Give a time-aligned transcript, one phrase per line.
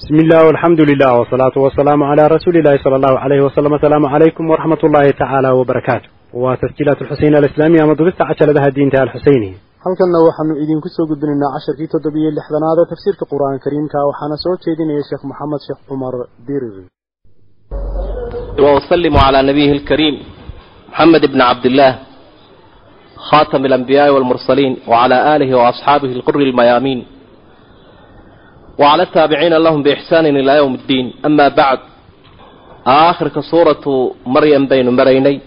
[0.00, 4.50] بسم الله والحمد لله والصلاة والسلام على رسول الله صلى الله عليه وسلم السلام عليكم
[4.50, 9.52] ورحمة الله تعالى وبركاته وتسجيلات الحسين الإسلامية مضبطة عشر لها الدين تعالى الحسيني
[9.86, 15.02] halkanna waxaanu idinku soo gudbinaynaa casharkii toddobiyo lixdanaad ee tafsiirka qur-aanka kariimka waxaana soo jeedinaya
[15.08, 16.14] sheekh maxamed sheekh cumar
[16.48, 16.76] dirir
[18.64, 20.14] وأسلم على نبيه الكريم
[20.92, 21.92] محمد بن عبد الله
[23.30, 26.98] خاتم الأنبياء والمرسلين وعلى آله وأصحابه القر الميامين
[28.80, 31.78] وعلى التابعين لهم بإحسان إلى يوم الدين أما بعد
[32.86, 33.84] آخر سورة
[34.26, 35.40] مريم بين مريني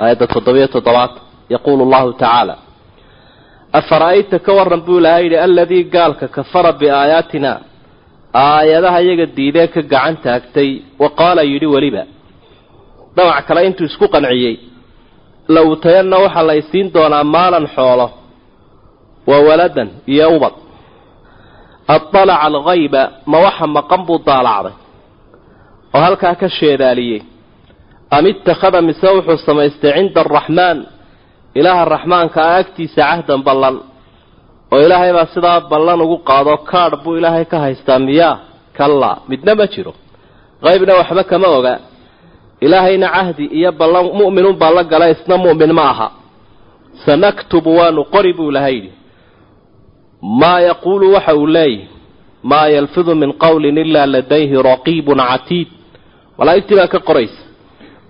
[0.00, 1.10] آية التضبية الضبات
[1.50, 2.56] يقول الله تعالى
[3.74, 7.52] أفرأيت كورن بولايد الذي قال كفر بآياتنا
[8.34, 12.04] آياتها يقد ديديك قعنت أكتي وقال يدي ولبا
[13.16, 14.54] dhinac kale intuu isku qanciyey
[15.54, 18.06] low tayanna waxaa la ysiin doonaa maalan xoolo
[19.30, 20.54] wa waladan iyo ubad
[21.95, 23.01] adalaca alghayba
[23.31, 24.75] ma waxa maqan buu daalacday
[25.95, 27.21] oo halkaa ka sheedaaliyey
[28.15, 30.77] am ittakhada mise wuxuu samaystay cinda araxmaan
[31.59, 33.75] ilaaha raxmaanka ah agtiisa cahdan ballan
[34.73, 38.35] oo ilaahay baa sidaa ballan ugu qaado kaadh buu ilaahay ka haystaa miyaa
[38.77, 39.93] kallaa midna ma jiro
[40.65, 41.73] qaybna waxba kama oga
[42.65, 46.07] ilaahayna cahdi iyo ballan mu'minun baa la gala isna mu'min ma aha
[47.05, 48.91] sanaktubu waanu qori buu ilahay yidhi
[50.21, 51.87] maa yaquulu waxa uu leeyahy
[52.43, 55.67] maa yalfidu min qawlin ilaa ladayhi raqiibun catiid
[56.37, 57.39] malaa'igtii baa ka qoraysa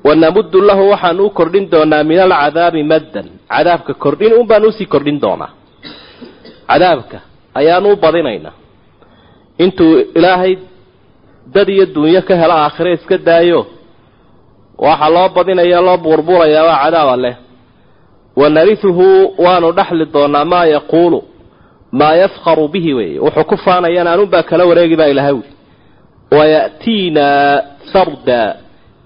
[0.08, 4.85] wanamuddu lahu waxaan u kordhin doonaa min alcadaabi maddan cadaabka kordhin un baan u sii
[4.94, 5.50] kordhin doonaa
[6.69, 7.17] cadaabka
[7.59, 8.53] ayaanu u badinaynaa
[9.63, 10.53] intuu ilaahay
[11.53, 13.59] dad iyo dunyo ka helo aakhire iska daayo
[14.85, 17.35] waxaa loo badinaya loo buurbuurayaa waa cadaaba leh
[18.39, 19.08] wanarihuhu
[19.45, 21.19] waanu dhexli doonaa maa yaquulu
[22.00, 23.20] maa yafkaru bihi weeye.
[23.26, 25.52] Wuxuu ku faanayaan anunbaa kala wareegi baa ilahay wuli
[26.38, 27.62] waya'tiinaa
[27.94, 28.42] farda.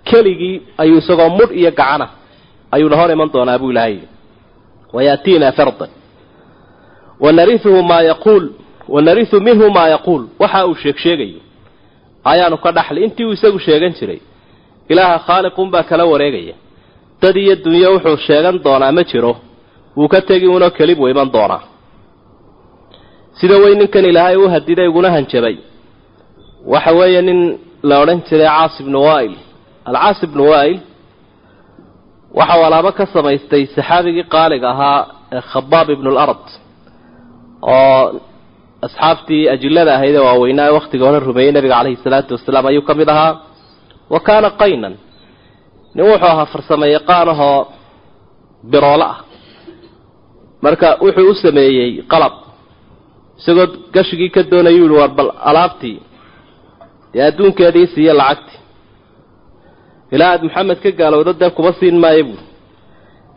[0.09, 2.07] Keligii ayuu isagoo mudh iyo gacana
[2.73, 3.97] ayuuna hor iman doonaa buu ilahay
[4.95, 5.89] waya'tiinaa fardan
[7.23, 8.45] wanarihuhu maa yaquul.
[8.95, 10.23] Wanarihu minhu maa yaquul.
[10.41, 11.39] Waxa uu sheeg sheegayo
[12.31, 14.19] ayaanu ka dhaxli intii uu isagu sheegan jiray
[14.91, 16.55] ilaaha khaaliqunbaa kala wareegaya.
[17.21, 19.33] Dad iyo dunyo wuxuu sheegan doonaa ma jiro.
[19.97, 21.61] Wuu ka tegi unoo keli buu iman doonaa
[23.39, 25.55] sida wey ninkan ilaahay u hadiday uguna hanjabay.
[26.71, 27.39] Waxa weeye nin
[27.89, 29.33] la odhan jiray caas ibnu wail
[29.89, 30.77] alcaas ibnu wail
[32.39, 34.99] waxau alaabo ka samaystay saxaabigii qaaliga ahaa
[35.35, 36.45] ee khabaab ibnu lard
[37.75, 38.01] oo
[38.85, 42.93] asxaabtii ajilada ahayd ee waaweynaa ee wakhtiga hore rumeeyey nabiga caleyhi salaatu wasalaam ayuu ka
[42.99, 43.33] mid ahaa.
[44.13, 44.93] Wa kaana qaynan.
[45.95, 47.59] Nin wuxuu ahaa farsamo yaqaanahoo
[48.71, 49.17] biroolo ah.
[50.63, 52.33] Marka wuxuu u sameeyey qalab
[53.41, 55.97] isagoo gashigii ka doonayuu yihi war bal alaabtii
[57.13, 58.59] dee adduunkeedii siiye lacagtii.
[60.15, 62.43] Ilaa aad maxamed ka gaalowdo dee kuma siin maayo buuri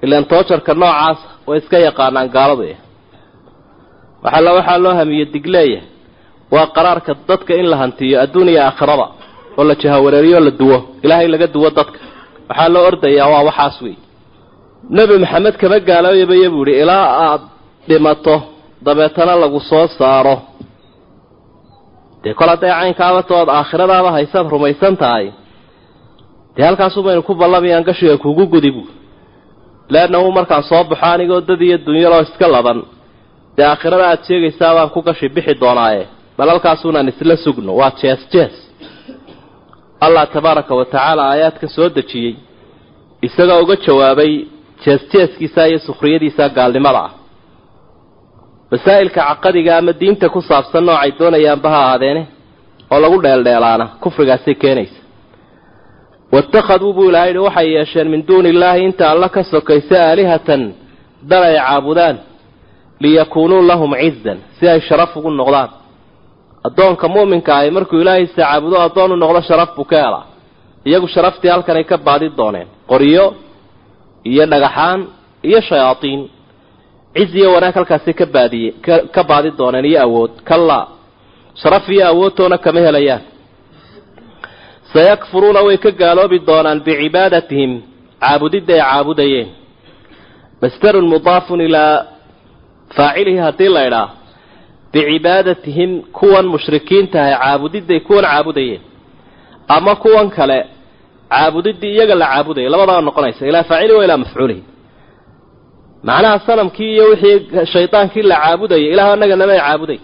[0.05, 2.65] ilaan toojarka noocaasa way iska yaqaanaan gaaladu
[4.25, 5.81] waxaala waxaa loo hamiye digleeya
[6.55, 9.07] waa qaraarka dadka in la hantiyo adduun iyo aakhiraba
[9.59, 10.79] oo la jahawareeriyo la duwo.
[11.05, 11.99] Ilaahay laga duwo dadka.
[12.49, 13.97] Waxaa loo ordayaa waa waxaas wey
[14.97, 17.41] nebi maxamed kama gaalooyabaya buu idhi ilaa aad
[17.89, 18.37] dhimato
[18.85, 20.37] dabeetana lagu soo saaro.
[22.23, 25.27] Dee kol hadday caynkaabata ood aakhiradaaba haysaad rumaysan tahay.
[26.57, 28.93] Dee halkaasubaynu ku ballamayaan gashiga kugu gudi buui
[29.93, 32.79] leannahu markaan soo baxo anigoo dad iyo dunyaloo iska laban.
[33.57, 36.03] Dee aakhirada aad sheegaysaa baan ku gashi bixi doonaaye.
[36.39, 37.73] Bal halkaasuunaan isla sugno.
[37.81, 38.55] Waa jees jees.
[40.05, 42.35] Allah tabaaraka wa tacaala aayaadka soo dejiyey.
[43.27, 44.33] Isagoo uga jawaabay
[44.85, 47.11] jees-jeeskiisa iyo sukhriyadiisa gaalnimada ah
[48.75, 52.23] masaa'ilka caqadiga ama diinta ku saabsan noocay doonayaanba ha ahaadeene
[52.93, 54.99] oo lagu dheeldheelaana kufrigaasay keenaysa.
[56.33, 60.63] Waittakhaduu buu ilahay yihi waxay yeesheen min duuni illaahi inta alla ka sokaysa aalihatan
[61.31, 62.17] dad ay caabudaan
[63.03, 65.71] liyakuunuu lahum cizan si ay sharaf ugu noqdaan.
[66.67, 70.25] Addoonka mu'minka ahi markuu ilaahaysa caabudo addoon u noqdo sharaf buu ka helaa.
[70.89, 73.25] Iyagu sharaftii halkanay ka baadi dooneen qoryo
[74.31, 75.01] iyo dhagaxaan
[75.49, 76.21] iyo shayaadiin
[77.17, 78.71] ciz iyo wanaag halkaasay ka baadiye
[79.15, 80.31] ka baadi dooneen iyo awood.
[80.49, 80.85] Kallaa
[81.61, 83.23] sharaf iyo awoodtoona kama helayaan.
[84.93, 87.73] Sayakfuruuna way ka gaaloobi doonaan bicibaadatihim
[88.23, 89.49] caabudidda ay caabudayeen.
[90.63, 92.05] Masdarun mudaafun ilaa
[92.97, 94.09] faacilihi haddii la idhaa
[94.93, 98.81] bicibaadatihim kuwan mushrikiintahay caabudiday kuwan caabudayeen.
[99.77, 100.59] Ama kuwan kale
[101.31, 104.63] caabudidii iyaga la caabudaya labadaba noqonaysa ilaa faacili wa ilaa mafcuulihi
[106.09, 109.99] macnaha sanamkii iyo wixii shaydaankii la caabudayay ilaah anaga namay caabuday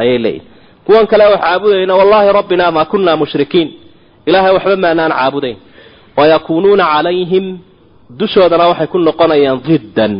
[0.00, 0.46] ayay leeyihiin
[0.86, 3.68] kuwan kale wax caabudayna wallaahi rabbinaa maa kunnaa mushrikiin.
[4.28, 5.56] Ilaahay waxba maanaan caabudayn.
[6.18, 7.46] Wayakuunuuna calayhim
[8.18, 10.14] dushoodana waxay ku noqonayaan diddan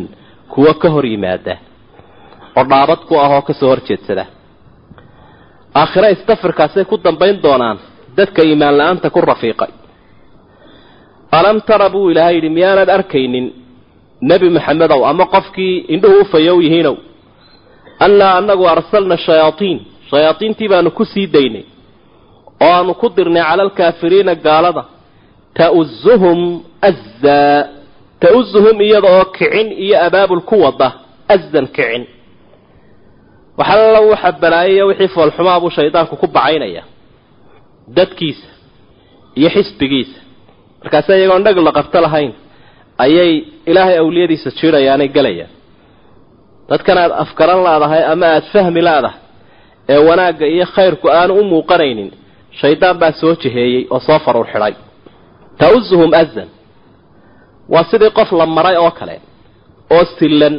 [0.53, 1.55] kuwo ka hor yimaada.
[2.57, 4.25] Oo dhaabad ku ah oo ka soo hor jeedsada.
[5.81, 7.77] Aakhire istafirkaasay ku dambayn doonaan
[8.17, 9.71] dadka iimaan la'aanta ku rafiiqay.
[11.37, 13.45] Alam tara buu ilaahay yidhi miyaanad arkaynin
[14.21, 16.95] nebi maxamedow ama qofkii indhuhu u fayow yihiinow
[18.05, 19.79] annaa annagu arsalna shayaaiin
[20.11, 21.65] shayaadiintii baanu ku sii daynay
[22.65, 24.83] oo aanu ku dirnay cala alkaafiriina gaalada.
[25.57, 26.39] Ta'uzuhum
[26.89, 27.57] azaa
[28.23, 30.87] ta'uzuhum iyada oo kicin iyo abaabul ku wada
[31.33, 32.03] azan kicin.
[33.59, 36.83] Waxalla waxa balaayaya wixii foolxumaa buu shaydaanku ku bacaynaya
[37.97, 38.47] dadkiisa
[39.39, 40.19] iyo xisbigiisa.
[40.83, 42.31] Markaase iyagoon dhag la qabto lahayn
[43.05, 43.31] ayay
[43.69, 45.51] ilaahay awliyadiisa jiidhayaanay gelayaan
[46.69, 49.19] dadkan aad afgaran laadahay ama aada fahmi laadahay
[49.93, 52.09] ee wanaagga iyo khayrku aanu u muuqanaynin
[52.61, 54.73] shaydaan baa soo jiheeyey oo soo faruur xidhay.
[55.61, 56.49] Ta'uzuhum azan.
[57.73, 59.15] Waa sidii qof la maray oo kale
[59.95, 60.55] oo sillan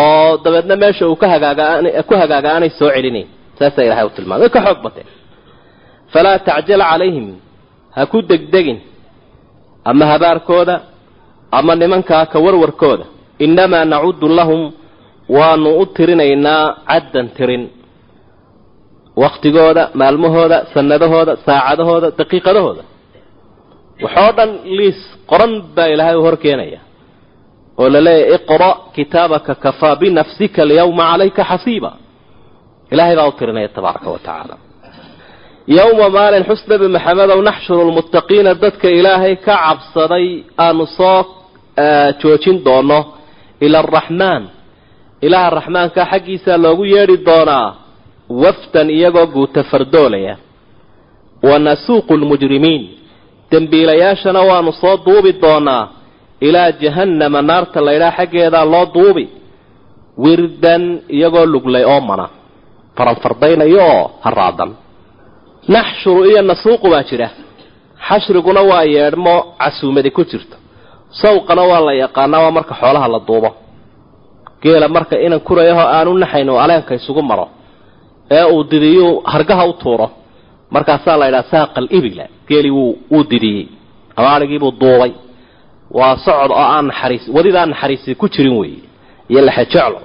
[0.00, 1.64] oo dabeedna meesha uu ka hagaaga
[2.08, 3.28] ku hagaaga aanay soo celinayn
[3.58, 4.48] saasaa ilahay u tilmaamay.
[4.54, 5.08] Ka xoog bateen
[6.12, 7.26] falaa tacjal calayhim.
[7.96, 8.78] Ha ku degdegin.
[9.90, 10.74] Ama habaarkooda
[11.58, 13.04] ama nimankaa ka warwarkooda
[13.44, 14.62] innamaa nacudu lahum
[15.36, 17.64] waanu u tirinaynaa caddan tirin.
[19.22, 22.82] Waktigooda maalmahooda sanadahooda saacadahooda daqiiqadahooda.
[24.04, 24.98] Waxoo dhan liis
[25.30, 26.80] qoran baa ilaahay u hor keenaya
[27.80, 31.90] oo la leeyahy iqra' kitaabaka kafaa binafsika alyawma calayka xasiiba.
[32.92, 34.56] Ilahay baa u tirinaya tabaaraka wa tacaala.
[35.78, 40.26] Yowma maalin xus nebi maxamedow naxshuru lmuttaqiina dadka ilaahay ka cabsaday
[40.64, 41.20] aanu soo
[42.22, 42.98] joojin doono
[43.64, 44.42] ila araxmaan
[45.26, 47.68] ilaaha raxmaanka xaggiisa loogu yeedhi doonaa
[48.42, 50.34] wafdan iyagoo guuta fardoolaya.
[51.48, 52.82] Wa nasuuqu lmujrimiin
[53.50, 55.84] dembiilayaashana waanu soo duubi doonaa
[56.46, 59.24] ilaa jahannama naarta laydhaa xaggeedaa loo duubi.
[60.24, 60.84] Wirdan
[61.16, 62.26] iyagoo luglay oo mana.
[62.96, 64.70] Faranfardaynayo oo haraadan
[65.74, 67.28] naxshuru iyo nasuuqu baa jira.
[68.08, 70.56] Xashriguna waa yeedhmo casuumadi ku jirto
[71.20, 73.50] sawqana waa la yaqaanaa waa marka xoolaha la duubo.
[74.62, 77.46] Geela marka inan kurayahoo aanu naxayn oo aleenka isugu maro.
[78.36, 80.06] Ee uu didiyuu hargaha u tuuro.
[80.74, 82.24] Markaasaa la yidhaha saaqal ibila.
[82.48, 82.70] Geelii
[83.10, 83.66] wuu didiyey.
[84.16, 85.12] Ama adhigiibuu duubay.
[85.98, 88.82] Waa socod oo aan naxariis wadidaan naxariisi ku jirin weeye.
[89.30, 90.00] Iyo laxejeclo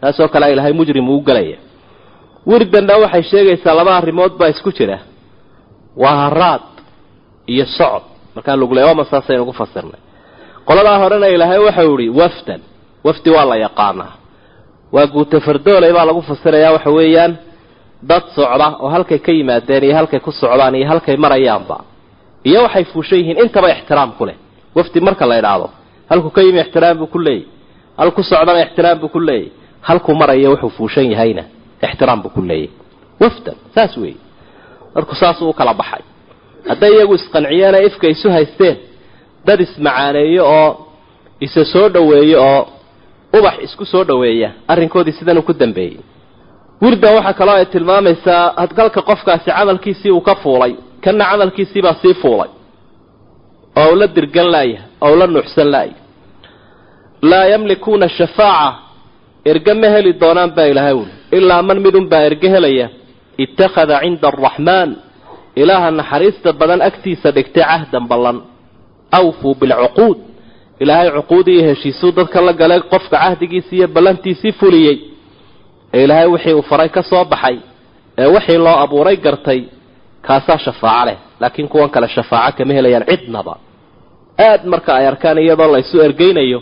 [0.00, 1.58] taasoo kale ilaahay mujrim uu gelaya
[2.48, 4.98] wirdanna waxay sheegaysaa laba arrimood baa isku jira.
[6.02, 6.60] Waa haraad
[7.52, 8.02] iyo socod.
[8.34, 10.00] Markaa lugleoma saasaynu ku fasirnay
[10.68, 12.60] qoladaa horena ilaahay waxau ihi wafdan
[13.06, 14.12] wafdi waa la yaqaanaa.
[14.94, 17.32] Waa guuta fardooley baa lagu fasirayaa waxa weeyaan
[18.10, 21.76] dad socda oo halkay ka yimaadeen iyo halkay ku socdaan iyo halkay marayaanba.
[22.48, 24.36] Iyo waxay fuushan yihiin intaba ixtiraam ku leh.
[24.76, 25.66] Wafdi marka la idhaahdo
[26.10, 27.44] halkuu ka yimi ixtiraam buu ku leeyay.
[28.00, 29.48] Halku socdana ixtiraam buu ku leeyay.
[29.88, 31.44] Halkuu maraya wuxuu fuushan yahayna
[31.86, 32.70] ixtiraam buu ku leeyay.
[33.22, 34.16] Wafdan saas weeye.
[34.94, 36.02] Dadku saasuu u kala baxay.
[36.68, 38.76] Hadday iyagu isqanciyeena ifka isu haysteen
[39.46, 40.70] dad ismacaaneeyo oo
[41.46, 42.62] isa soo dhoweeyo oo
[43.38, 45.98] ubax isku soo dhoweeya arrinkoodii sidan uu ku dambeeyey.
[46.82, 50.72] Wirdan waxaa kaloo ay tilmaamaysaa hadgalka qofkaasi camalkiisii uu ka fuulay
[51.04, 52.50] kanna camalkiisiibaa sii fuulay.
[53.80, 55.96] Oo u la dirgan laaya oo u la nuuxsan laaya.
[57.30, 58.78] Laa yamlikuuna shafaaca
[59.50, 62.86] erge ma heli doonaan baa ilaahay wuli ilaa man midunbaa erge helaya
[63.44, 64.90] ittakhada cinda araxmaan
[65.60, 68.36] ilaaha naxariista badan agtiisa dhigtay cahdan ballan
[69.18, 70.18] awfuu bilcuquud
[70.82, 74.96] ilaahay cuquudii iyo heshiisuu dadka la galay qofka cahdigiisii iyo ballantiisii fuliyey
[75.96, 77.56] ee ilaahay wixii uu faray ka soo baxay
[78.20, 79.60] ee wixii loo abuuray gartay
[80.26, 83.54] kaasaa shafaaco leh laakiin kuwan kale shafaaco kama helayaan cidnaba
[84.48, 86.60] aad marka ay arkaan iyadoo la isu ergeynayo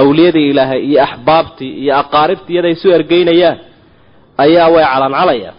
[0.00, 3.58] awliyadii ilaahay iyo axbaabtii iyo aqaaribtii iyada isu ergeynayaan
[4.44, 5.54] ayaa way calancalayaan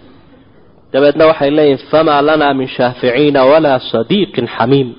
[0.93, 4.89] dabeedna waxay leeyihiin famaa lanaa min shaaficiina walaa sadiiqin xamiim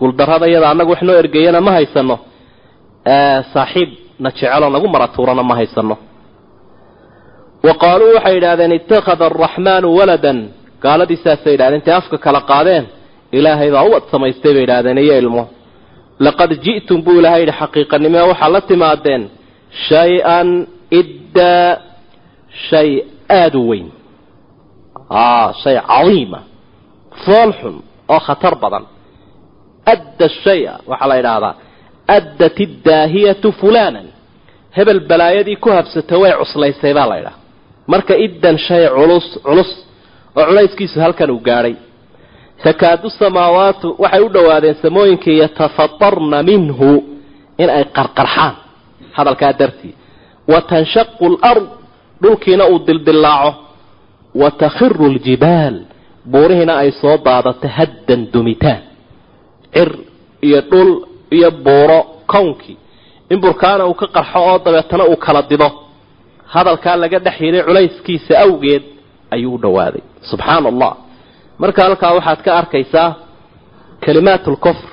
[0.00, 2.16] guuldarrada iyada annagu wax noo ergeeyana ma haysano.
[3.54, 3.90] Saaxiib
[4.22, 5.96] na jeceloo nagu maratuurana ma haysano.
[7.66, 10.38] Wa qaaluu waxay yidhahdeen ittakhada araxmaanu waladan.
[10.84, 12.84] Gaaladii saasay yidhahdeen intay afka kala qaadeen.
[13.38, 15.42] Ilaahay baa uwad samaystay bay yidhahdeen iyo ilmo.
[16.26, 19.22] Laqad ji'tum buu ilahay yidhi xaqiiqanimee waxaa la timaadeen.
[19.88, 20.48] Shay-an
[21.00, 21.68] iddaa
[22.68, 22.90] shay
[23.38, 23.88] aada u weyn
[25.62, 26.40] shay cadiima.
[27.24, 27.76] Fool xun
[28.14, 28.84] oo khatar badan
[29.92, 31.54] adda shaya waxaa la yidhaahdaa
[32.16, 34.06] addat iddaahiyatu fulanan
[34.76, 37.36] hebel balaayadii ku habsata way cuslaysay baa la ydhaha
[37.92, 39.70] marka iddan shay culus culus
[40.38, 41.74] oo culayskiisu halkan uu gaadhay
[42.64, 46.90] takaadu samaawaatu waxay u dhowaadeen samooyinkii yatafatarna minhu
[47.62, 48.54] in ay qarqarxaan
[49.16, 49.94] hadalkaa dartii
[50.52, 51.66] wa tanshaqu lard
[52.22, 53.50] dhulkiina uu dildillaaco
[54.40, 55.76] wa takhiru ljibaal
[56.32, 58.80] buurihiina ay soo daadato haddan dumitaan
[59.74, 59.90] cir
[60.46, 60.90] iyo dhul
[61.36, 61.98] iyo buuro
[62.32, 62.76] kownkii
[63.32, 65.68] in burkaana uu ka qarxo oo dabeetana uu kala dido.
[66.54, 68.82] Hadalkaa laga dhex yiday culayskiisa awgeed
[69.34, 70.92] ayuu u dhowaaday subxaana allah
[71.62, 73.08] marka halkaa waxaad ka arkaysaa
[74.04, 74.88] kalimaat lkufr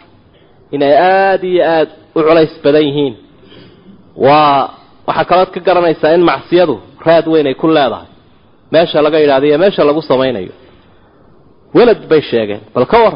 [0.76, 3.14] inay aada iyo aada u culays badan yihiin.
[4.26, 4.70] Waa
[5.08, 6.76] waxaa kalood ka garanaysaa in macsiyadu
[7.08, 8.08] raad weyn ay ku leedahay.
[8.74, 10.54] Meesha laga yidhahdo iyo meesha lagu samaynayo
[11.78, 12.62] welad bay sheegeen.
[12.76, 13.16] Bal ka war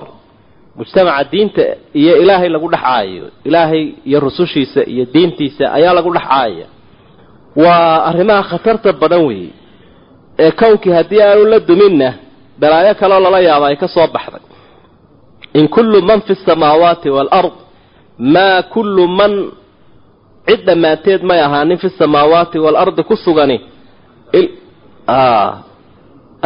[0.78, 1.62] mujtamaca diinta
[2.00, 6.68] iyo ilaahay lagu dhex caayayo ilaahay iyo rusushiisa iyo diintiisa ayaa lagu dhex caayaya
[7.64, 9.52] waa arrimaha khatarta badan weeye.
[10.44, 12.10] Ee kownkii haddii aanu la duminna
[12.62, 14.42] balaayo kaloo lala yaabo ay ka soo baxday.
[15.60, 17.54] In kullu man fi samaawaati waalard
[18.34, 19.34] maa kullu man
[20.48, 23.58] cid dhammaanteed may ahaanin fi samaawaati waalardi ku sugani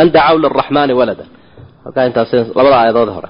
[0.01, 1.25] an dacaw liraxmaani walada.
[1.85, 3.29] Halkaa intaas labada aayadood hore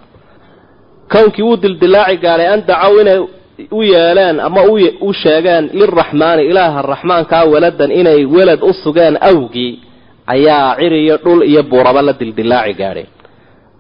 [1.14, 3.20] kownkii wuu dildilaaci gaadhay an dacaw inay
[3.72, 4.62] u yeeleen ama
[5.08, 9.72] u sheegeen liraxmaani ilaaha raxmaankaa waladan inay welad u sugeen awgii
[10.34, 13.08] ayaa cir iyo dhul iyo buuraba la dildilaaci gaadheen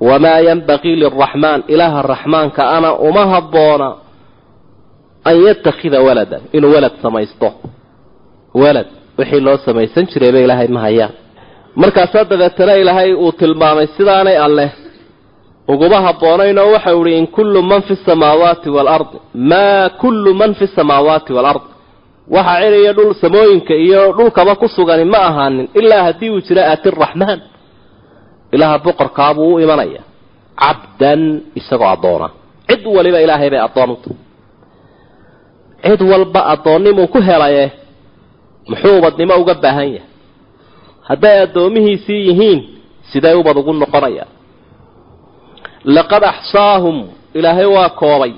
[0.08, 3.90] wamaa yanbaqii liraxmaan ilaaha raxmaanka ana uma habboona
[5.30, 7.48] an yattakhida waladan inuu walad samaysto.
[8.62, 11.14] Walad wixii loo samaysan jirayba ilaahay ma hayaan.
[11.82, 14.70] Markaasaa dabeetana ilaahay uu tilmaamay sidaanay alleh
[15.72, 19.18] uguma habboonaynoo waxau ihi in kullu man fi samaawaati waalardi
[19.50, 21.62] maa kullu man fi samaawaati waalard
[22.36, 26.90] waxa ciriyo dhul samooyinka iyo dhulkaba ku sugani ma ahaanin ilaa haddii uu jiro aati
[27.02, 27.40] raxmaan
[28.56, 30.02] ilaaha boqorkaabuu u imanaya.
[30.62, 31.22] Cabdan
[31.60, 32.28] isagoo addoona.
[32.70, 34.18] Cid waliba ilaahay bay addoon u tahay.
[35.86, 37.66] Cid walba addoonnimuu ku helaye
[38.70, 40.10] muxuu ubadnimo uga baahan yahay?
[41.10, 42.60] Hadday addoomihiisii yihiin
[43.12, 44.28] siday ubad ugu noqonayaan
[45.86, 46.98] laqad axsaahum
[47.34, 48.34] ilaahay waa koobay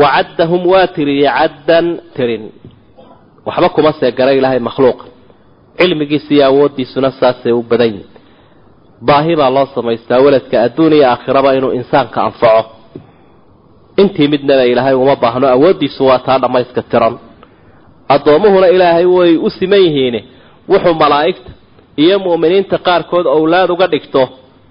[0.00, 2.44] wa caddahum waa tiriyey caddan tirin
[3.46, 5.04] waxba kuma seegara ilaahay makhluuqa
[5.78, 8.08] cilmigiisa iyo awooddiisuna saasay u badan yihiin
[9.06, 12.62] baahi baa loo samaystaa weladka adduun iyo aakhiraba inuu insaanka anfaco
[14.02, 17.14] intii midnaba ilaahay uma baahno awooddiisu waa taa dhammayska tiran
[18.14, 20.16] addoommuhuna ilaahay way u siman yihiin
[20.70, 21.50] wuxuu malaa'igta
[22.02, 24.22] iyo mu'miniinta qaarkood owlaad uga dhigto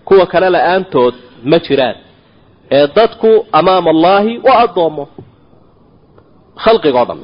[0.07, 1.13] kuwa kale la'aantood
[1.51, 1.96] ma jiraan.
[2.77, 3.29] Ee dadku
[3.60, 5.03] amaama allaahi waa addoommo
[6.63, 7.19] khalqigoo dhan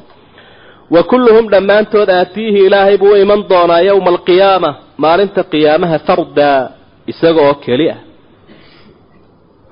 [0.94, 4.70] wa kulluhum dhammaantood aatiihi ilaahay buu iman doonaa yowma alqiyaama
[5.02, 6.60] maalinta qiyaamaha fardaa
[7.12, 7.98] isaga oo keli ah.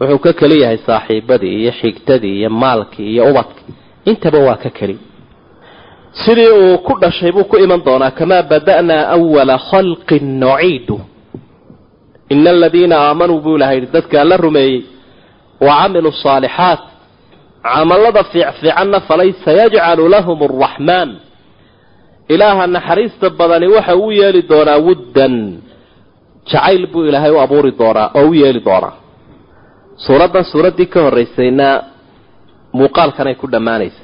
[0.00, 3.72] Wuxuu ka keli yahay saaxiibadii iyo xigtadii iyo maalkii iyo ubadkii.
[4.10, 4.96] Intaba waa ka keli.
[6.24, 10.96] Sidii uu ku dhashay buu ku iman doonaa kamaa bada'naa awala khalqin nuciidu
[12.32, 14.78] ina aladiina aamanuu buu ilahay yidhi dadkaa la rumeeyey
[15.66, 16.80] wa camiluu saalixaat
[17.62, 21.10] camallada fiicfiicanna falay sayajcalu lahum araxmaan
[22.34, 25.34] ilaaha naxariista badani waxa uu yeeli doonaa wuddan
[26.50, 28.92] jacayl buu ilaahay u abuuri doonaa oo u yeeli doonaa
[30.06, 31.68] suuraddan suuraddii ka horraysayna
[32.78, 34.02] muuqaalkanay ku dhammaanaysa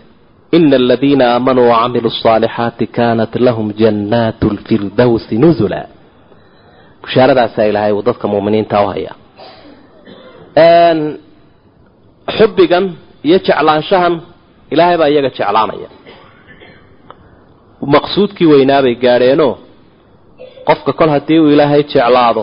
[0.56, 5.80] ina aladiina aamanuu wacamiluu asaalixaati kaanat lahum jannaatu lfirdowsi nusula
[7.02, 8.86] bushaaradaasa ilaahay uu dadka muuminiinta u
[12.38, 12.84] xubbigan
[13.28, 14.14] iyo jeclaanshahan
[14.72, 15.88] ilaahay baa iyaga jeclaanaya.
[17.94, 19.52] Maqsuudkii weynaabay gaadheenoo
[20.68, 22.42] qofka kol haddii uu ilaahay jeclaado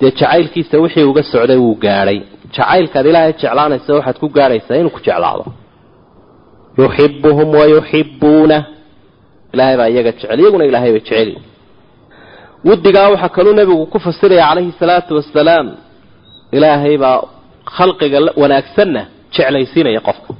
[0.00, 2.18] dee jacaylkiisa wixii uga socday wuu gaadhay.
[2.56, 5.44] Jacaylkaad ilaahay jeclaanaysa waxaad ku gaadhaysaa inuu ku jeclaado.
[6.80, 8.58] Yuxibuhum wayuxibuuna
[9.54, 11.34] ilaahay baa iyaga jecel iyaguna ilaahay bay jeceli
[12.68, 15.66] wuddigaa waxaa kaluu nebigu ku fasiraya calayhi salaatu wasalaam
[16.56, 17.18] ilaahay baa
[17.76, 19.02] khalqiga wanaagsanna
[19.34, 20.30] jeclaysiinaya qofka.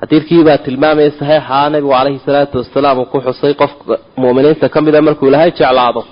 [0.00, 5.00] Xadiidkii baa tilmaamaya saxiixaa nebigu calayhi salaatu wasalaam uu ku xusay qofka mu'miniinta ka mida
[5.06, 6.02] markuu ilaahay jeclaado.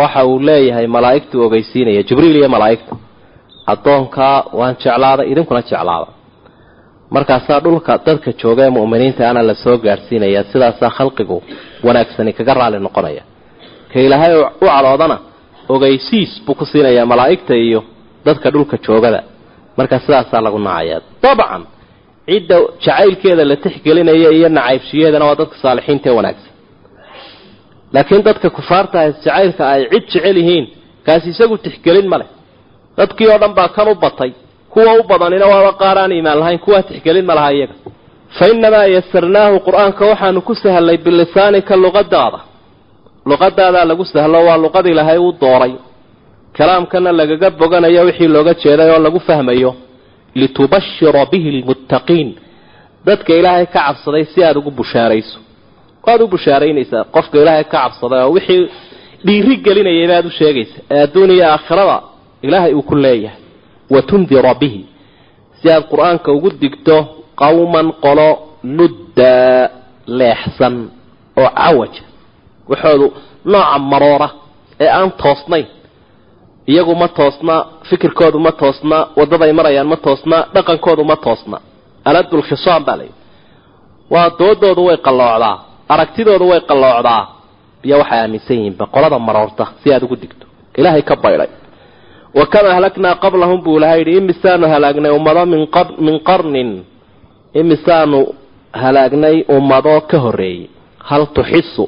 [0.00, 2.94] Waxa uu leeyahay malaa'igtuu ogeysiinaya jibriil iyo malaa'igta
[3.72, 6.08] addoonkaa waan jeclaaday idinkuna jeclaada.
[7.14, 11.36] Markaasaa dhulka dadka jooga ee mu'miniinta ana la soo gaadhsiinaya sidaasaa khalqigu
[11.86, 13.22] wanaagsani kaga raali noqonaya
[13.92, 15.16] ka ilaahay u caloodana
[15.74, 17.80] ogeysiis buu ku siinayaa malaa'igta iyo
[18.26, 19.20] dadka dhulka joogada.
[19.78, 21.62] Markaa sidaasaa lagu nacayaa dabcan
[22.28, 26.52] cidda jacaylkeeda la tixgelinaya iyo nacaybshiyeedana waa dadka saalixiinta ee wanaagsan.
[27.94, 30.66] Laakiin dadka kufaarta ah jacaylka ay cid jecel yihiin
[31.06, 32.28] kaasi isagu tixgelin ma leh.
[32.98, 34.30] Dadkii oo dhan baa kan u batay
[34.72, 37.74] kuwa u badanina waaba qaar aan iimaan lahayn kuwaa tixgelin ma laha iyaga.
[38.36, 42.38] Fa innamaa yasarnaahu qur'aanka waxaanu ku sahlay bilisaanika luqadaada
[43.30, 45.74] luqadaadaa lagu sahlo waa luqad ilaahay uu dooray.
[46.56, 49.70] Kalaamkana lagaga boganayo wixii looga jeeday oo lagu fahmayo
[50.40, 52.28] litubashira bihi lmuttaqiin.
[53.06, 55.38] Dadka ilaahay ka cabsaday si aada ugu bushaarayso.
[56.06, 58.64] Waad u bushaaraynaysaa qofka ilaahay ka cabsaday oo wixii
[59.26, 60.76] dhiiri gelinayay baad u sheegaysa.
[60.94, 61.96] Ee adduun iyo aakhirada
[62.46, 63.40] ilaahay uu ku leeyahay.
[63.92, 64.80] Wa tundira bihi.
[65.62, 66.96] Si aad qur'aanka ugu digto
[67.42, 68.28] qowman qolo
[68.64, 69.68] nuddaa
[70.18, 70.74] leexsan
[71.40, 72.02] oo cawaja
[72.70, 73.06] waxoodu
[73.52, 74.28] nooca maroora
[74.84, 75.66] ee aan toosnayn.
[76.72, 77.54] Iyagu ma toosna
[77.88, 81.58] fikirkoodu ma toosna waddaday marayaan ma toosna dhaqankoodu ma toosna.
[82.08, 83.14] Aladulkhisaam baa layidhi
[84.14, 85.54] waa doodoodu way qalloocdaa
[85.92, 87.22] aragtidoodu way qalloocdaa.
[87.86, 90.44] Iyo waxay aaminsan yihiin boqolada maroorta si aada ugu digto.
[90.78, 91.48] Ilaahay ka baydhay.
[92.38, 95.42] Wa kam ahlaknaa qablahum buu ilahay yidhi imisaanu halaagnay ummado
[96.06, 96.70] min qarnin.
[97.60, 98.20] Imisaanu
[98.82, 100.68] halaagnay ummado ka horreeyey
[101.08, 101.84] hal tuxisu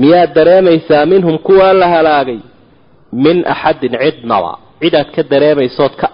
[0.00, 2.40] miyaad dareemaysaa minhum kuwaa la halaagay?
[3.24, 6.08] Min axadin cidnaba cidaad ka dareemaysood ka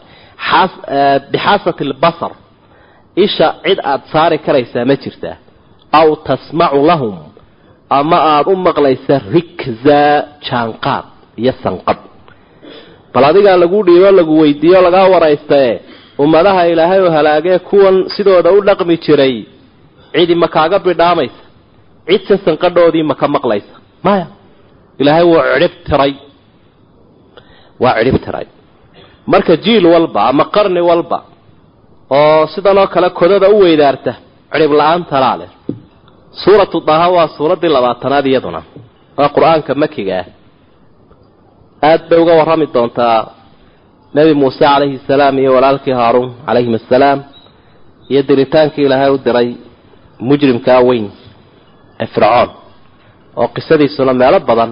[1.33, 2.33] bixaasati albasar
[3.25, 5.37] isha cid aada saari karaysaa ma jirtaa
[6.01, 7.17] aw tasmacu lahum
[7.99, 10.01] ama aada u maqlaysa rikza
[10.47, 11.05] jaanqaad
[11.43, 11.99] iyo sanqad.
[13.13, 15.71] Bal adigaa lagu dhiibo lagu weydiiyo lagaa waraystae
[16.23, 19.37] ummadaha ilaahay oo halaagee kuwan sidooda u dhaqmi jiray
[20.15, 21.43] cidi ma kaaga bidhaamaysa
[22.09, 23.75] cidse sanqadhoodii ma ka maqlaysa.
[24.07, 24.27] Maya.
[25.01, 26.13] Ilaahay wuu cidhib tiray.
[27.83, 28.47] Waa cidhib tiray.
[29.33, 31.19] Marka jiil walba ama qarni walba
[32.19, 34.13] oo sidan oo kale kodada u weydaarta
[34.53, 35.47] cidhib la'aan talaale
[36.45, 38.61] suuratu daha waa suuraddii labaatanaad iyaduna.
[39.19, 40.19] Waa qur'aanka makiga.
[40.21, 40.27] Ah
[41.89, 43.19] aada bay uga warrami doontaa
[44.17, 47.19] nebi muuse calayhi salaam iyo walaalkii haaruun calayhim assalaam
[48.11, 49.49] iyo diritaankii ilaahay u diray
[50.29, 51.07] mujrimkaa weyn
[52.15, 52.49] fircoon
[53.41, 54.71] oo qisadiisuna meelo badan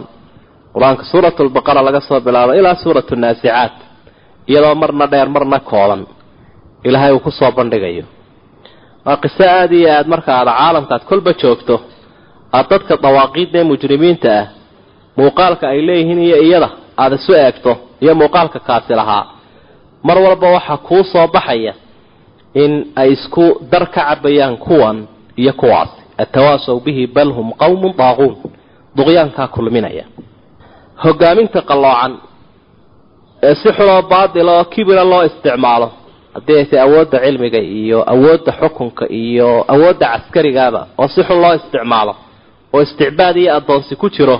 [0.74, 3.74] qur'aanka suuratu lbaqara laga soo bilaabo ilaa suuratu naasicaat
[4.50, 6.02] iyadoo marna dheer marna kooban
[6.86, 8.04] ilaahay uu ku soo bandhigayo.
[9.06, 11.74] Waa qiso aada iyo aada marka aada caalamkaad kolba joogto
[12.56, 14.46] aada dadka dawaaqiidda ee mujrimiinta ah
[15.18, 16.68] muuqaalka ay leeyihiin iyo iyada
[17.02, 19.24] aada isu eegto iyo muuqaalka kaasi lahaa
[20.06, 21.72] mar walba waxaa kuu soo baxaya
[22.62, 24.96] in ay isku dar ka cabayaan kuwan
[25.42, 28.34] iyo kuwaasi atawaasaw bihi bal hum qawmun daaquun
[28.96, 30.04] duqyaankaa kulminaya
[31.04, 32.12] hogaaminta qalloocan
[33.48, 35.88] ee si xunoo baadila oo kibira loo isticmaalo
[36.34, 41.54] haddii ay tay awoodda cilmiga iyo awoodda xukunka iyo awoodda caskarigaaba oo si xun loo
[41.58, 42.12] isticmaalo
[42.74, 44.36] oo isticbaad iyo addoonsi ku jiro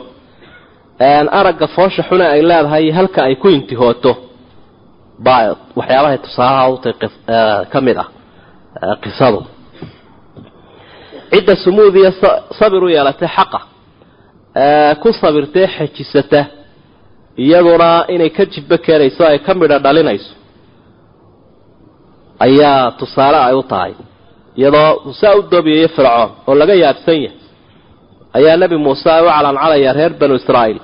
[1.39, 4.13] aragga foosha xune ay leedahay halka ay ku intihooto
[5.25, 6.93] baa waxyaabahay tusaalaha utay
[7.73, 8.09] ka mid ah
[9.03, 9.41] qisadu
[11.33, 12.11] cidda sumuud iyo
[12.59, 13.61] sabir u yeelatay xaqa
[15.03, 16.41] ku sabirtee xejisata
[17.45, 20.33] iyaduna inay ka jibbo keenayso ay ka midho dhalinayso
[22.47, 23.93] ayaa tusaale ay u tahay.
[24.59, 27.39] Iyadoo muuse u doobiyayo fircoon oo laga yaabsan yahay
[28.37, 30.81] ayaa nebi muuse ay u calancalayaa reer banu israa'iil.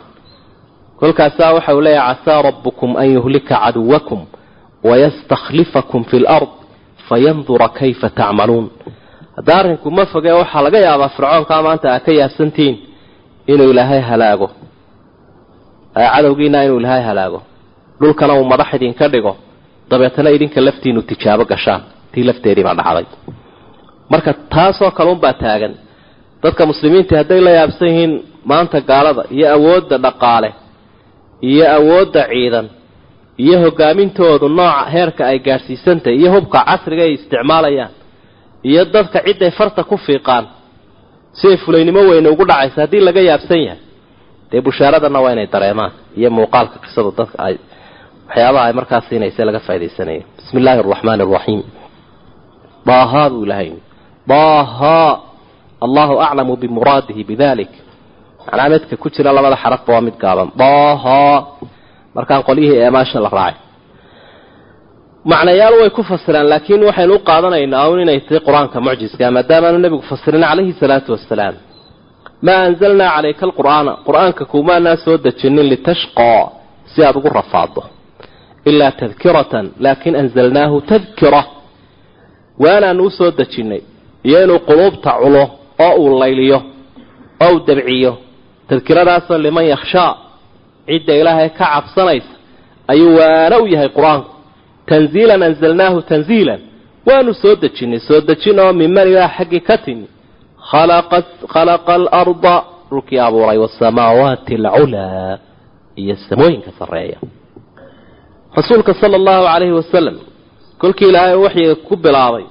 [1.01, 4.21] Kolkaasaa waxa uu leeyahay casaa rabbukum an yuhlika caduwakum
[4.89, 6.49] wayastakhlifakum fi lard
[7.09, 8.67] fayandura kayfa tacmaluun
[9.39, 12.77] hadda arrinku ma foge waxaa laga yaabaa fircoonkaa maanta aa ka yaabsantihiin
[13.53, 14.49] inuu ilaahay halaago.
[15.95, 17.41] Cadowgiina inuu ilaahay halaago.
[18.01, 19.33] Dhulkana uu madax idinka dhigo.
[19.91, 21.81] Dabeetana idinka laftiinu tijaabo gashaan.
[22.13, 23.07] Tii lafteediibaa dhacday.
[24.13, 25.75] Marka taasoo kale unbaa taagan.
[26.43, 28.13] Dadka muslimiinta hadday la yaabsan yihiin
[28.51, 30.51] maanta gaalada iyo awoodda dhaqaale
[31.51, 32.67] iyo awoodda ciidan
[33.45, 37.91] iyo hogaamintoodu nooca heerka ay gaadhsiisantahay iyo hubka casriga ay isticmaalayaan
[38.71, 40.45] iyo dadka ciday farta ku fiiqaan.
[41.39, 43.81] Siday fulaynimo weyne ugu dhacaysa haddii laga yaabsan yahay
[44.51, 47.55] dee bushaaradana waa inay dareemaan iyo muuqaalka qisadu dadka ay
[48.29, 51.61] waxyaabaha ay markaas siinaysa laga faaidaysanaya bismi illaahi araxmaani araxiim
[52.89, 53.69] daahaa buu ilahay
[54.33, 55.13] daahaa
[55.87, 57.71] allahu aclamu bimuraadihi bidalik
[58.47, 60.49] macnaa midka ku jira labada xarafba waa mid gaaban.
[60.63, 61.37] Daahaa
[62.17, 63.61] markaan qolyihii eemaasha la raacay
[65.25, 70.03] macnayaal way ku fasiraan laakiin waxaynu u qaadanaynaa un inay tahay qur'aanka mucjiska maadaamaanu nebigu
[70.11, 71.55] fasirin calayhi salaatu wasalaam
[72.47, 76.43] maa anzalnaa calayka alqur'aana qur'aanka kumaanaa soo dejinin litashqaa
[76.93, 77.83] si aada ugu rafaado
[78.71, 81.43] ilaa tadkiratan laakin anzalnaahu tadkira
[82.65, 83.81] waanaanu u soo dejinnay
[84.29, 85.45] iyo inuu quluubta culo
[85.87, 86.59] oo uu layliyo
[87.45, 88.13] oo uu dabciyo.
[88.69, 90.13] Tadkiradaasoo liman yakhshaa
[90.87, 92.33] cidda ilaahay ka cabsanaysa
[92.93, 94.31] ayuu waana u yahay qur'aanku
[94.91, 96.61] tanziilan anzalnaahu tanziilan.
[97.09, 100.07] Waanu soo dejinay soo dejin oo miman ilaah xaggii ka timi.
[101.53, 102.55] Khalaqa alarda
[102.91, 105.39] dhulkii abuuray wasamaawaati alculaa
[106.03, 107.19] iyo samooyinka sarreeya.
[108.57, 110.17] Rasuulka sala allahu calayhi wasalam
[110.81, 112.45] kolkii ilaahay waxyiga ku bilaabay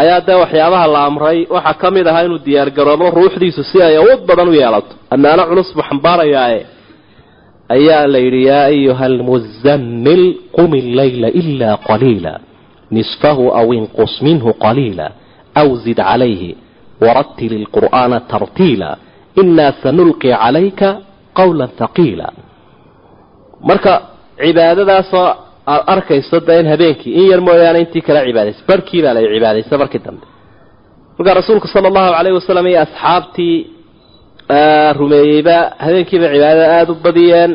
[0.00, 4.20] ayaa dee waxyaabaha la amray waxaa ka mid ahaa inuu diyaargaroobo ruuxdiisu si ay awood
[4.28, 4.92] badan u yeelato.
[5.14, 6.60] Ammaano culus buu xambaarayaae
[7.76, 10.24] ayaa la yidhi yaa ayuha almuzammil
[10.56, 12.32] qum illayla ilaa qaliila
[12.96, 15.06] nisfahu aw inqus minhu qaliila
[15.60, 16.50] aw zid calayhi
[17.04, 18.90] warattil ilqur'aana tartiila
[19.42, 20.88] inaa sanulqi calayka
[21.38, 22.26] qawla haqiila
[23.68, 23.92] marka
[24.42, 25.26] cibaadadaasoo
[25.72, 29.74] aada arkayso da in habeenkii in yar mooyaane intii kala cibaadaysa barhkii baa la cibaadaysa
[29.82, 30.26] markii dambe.
[31.18, 33.56] Markaa rasuulku sala allahu calayhi wasalam iyo asxaabtii
[35.00, 35.56] rumeeyeyba.
[35.84, 37.52] Habeenkiiba cibaadada aada u badiyeen.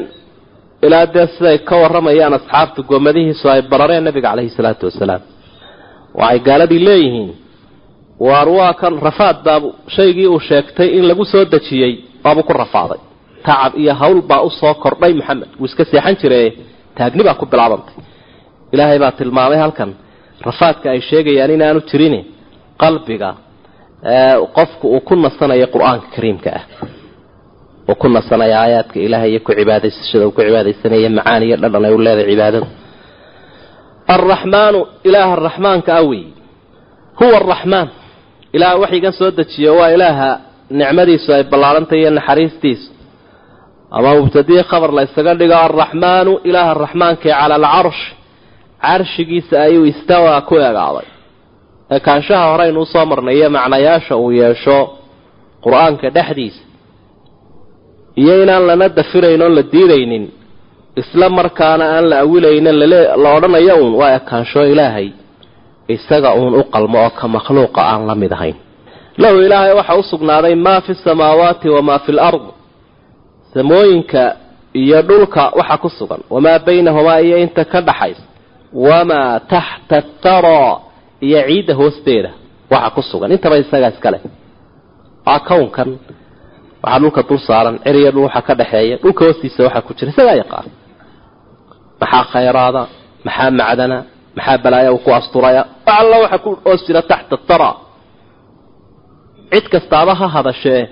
[0.86, 5.22] Ilaa dee siday ka warramayaan asxaabta goomadihiisu ay barareen nabiga caleyhi salaatu wasalaam.
[6.20, 7.30] Waxay gaaladii leeyihiin.
[8.28, 13.00] Waar waa kan rafaad baabu shaygii uu sheegtay in lagu soo dejiyey waabuu ku rafaaday.
[13.46, 16.40] Tacab iyo hawl baa u soo kordhay maxamed wuu iska seexan jire
[16.98, 17.96] taagni baa ku bilaabantay.
[18.74, 19.90] Ilaahay baa tilmaamay halkan.
[20.48, 22.16] Rafaadka ay sheegayaan inaanu jirin
[22.82, 23.30] qalbiga
[24.58, 26.64] qofku uu ku nasanayo qur'aanka kariimka ah.
[27.90, 31.94] Uu ku nasanaya aayaadka ilaahay iyo ku cibaadaysashada uu ku cibaadaysanaya macaan iyo dhadhan ay
[31.94, 32.68] u leedahay cibaadada.
[34.16, 36.24] Alraxmaanu ilaaha araxmaanka ah wey
[37.20, 37.88] huwa araxmaan
[38.56, 40.30] ilaah waxyigan soo dejiyo waa ilaaha
[40.80, 42.88] nicmadiisu ay ballaarantay iyo naxariistiisu.
[43.96, 48.04] Ama mubtadii khabar la ysaga dhigo alraxmaanu ilaaha araxmaankae cala alcarsh
[48.86, 51.08] carshigiisa ayuu istawaa ku egaaday
[51.98, 54.78] ekaanshaha horeynu u soo marnay iyo macnayaasha uu yeesho
[55.64, 56.62] qur'aanka dhexdiisa
[58.22, 60.26] iyo inaan lana dafirayn oon la diidaynin
[61.02, 62.78] isla markaana aan la awilaynin
[63.24, 65.08] la odhanayo uun waa ekaansho ilaahay
[65.96, 68.56] isaga uun u qalmo oo ka makhluuqa aan la mid ahayn.
[69.22, 72.42] Lahu ilaahay waxaa u sugnaaday maa fi samaawaati wamaa fi lard
[73.54, 74.24] samooyinka
[74.82, 78.24] iyo dhulka waxa ku sugan wamaa baynahumaa iyo inta ka dhaxaysa
[78.74, 80.62] wamaa taxta tara
[81.28, 82.30] iyo ciidda hoosteeda
[82.74, 83.32] waxa ku sugan.
[83.36, 84.20] Intaba isagaa iskale.
[85.28, 85.90] Waa kownkan.
[86.84, 90.10] Waxaa dhulka dul saaran ceriya dhul waxa ka dhexeeya dhulka hoostiisa waxaa ku jira.
[90.14, 90.68] Isagaa yaqaan.
[92.02, 92.82] Maxaa khayraada?
[93.26, 93.98] Maxaa macdana?
[94.38, 95.62] Maxaa balaaya uu ku asturaya?
[96.00, 97.72] Alla waxa ku hoos jira taxta tara.
[99.52, 100.84] Cid kastaaba ha hadashee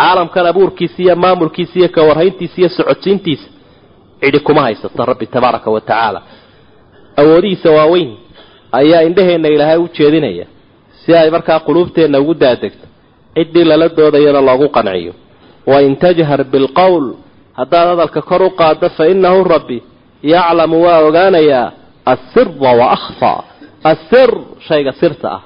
[0.00, 3.48] caalamkan abuurkiisa iyo maamulkiisa iyo kawarhayntiisa iyo socodsiintiisa
[4.20, 6.20] cidhi kuma haysata rabbi tabaaraka wa tacaala.
[7.20, 8.10] Awoodihiisa waaweyn
[8.80, 10.46] ayaa indhaheenna ilaahay u jeedinaya
[11.04, 12.86] si ay markaa quluubteenna ugu daadegto.
[13.36, 15.12] Ciddii lala doodayana loogu qanciyo.
[15.70, 17.06] Wain tajhar bilqowl
[17.58, 19.78] haddaad hadalka kor u qaaddo fa innahu rabbi
[20.32, 21.66] yaclamu waa ogaanayaa
[22.12, 23.40] assira wa akhfaa
[23.92, 24.30] assir
[24.68, 25.42] shayga sirta ah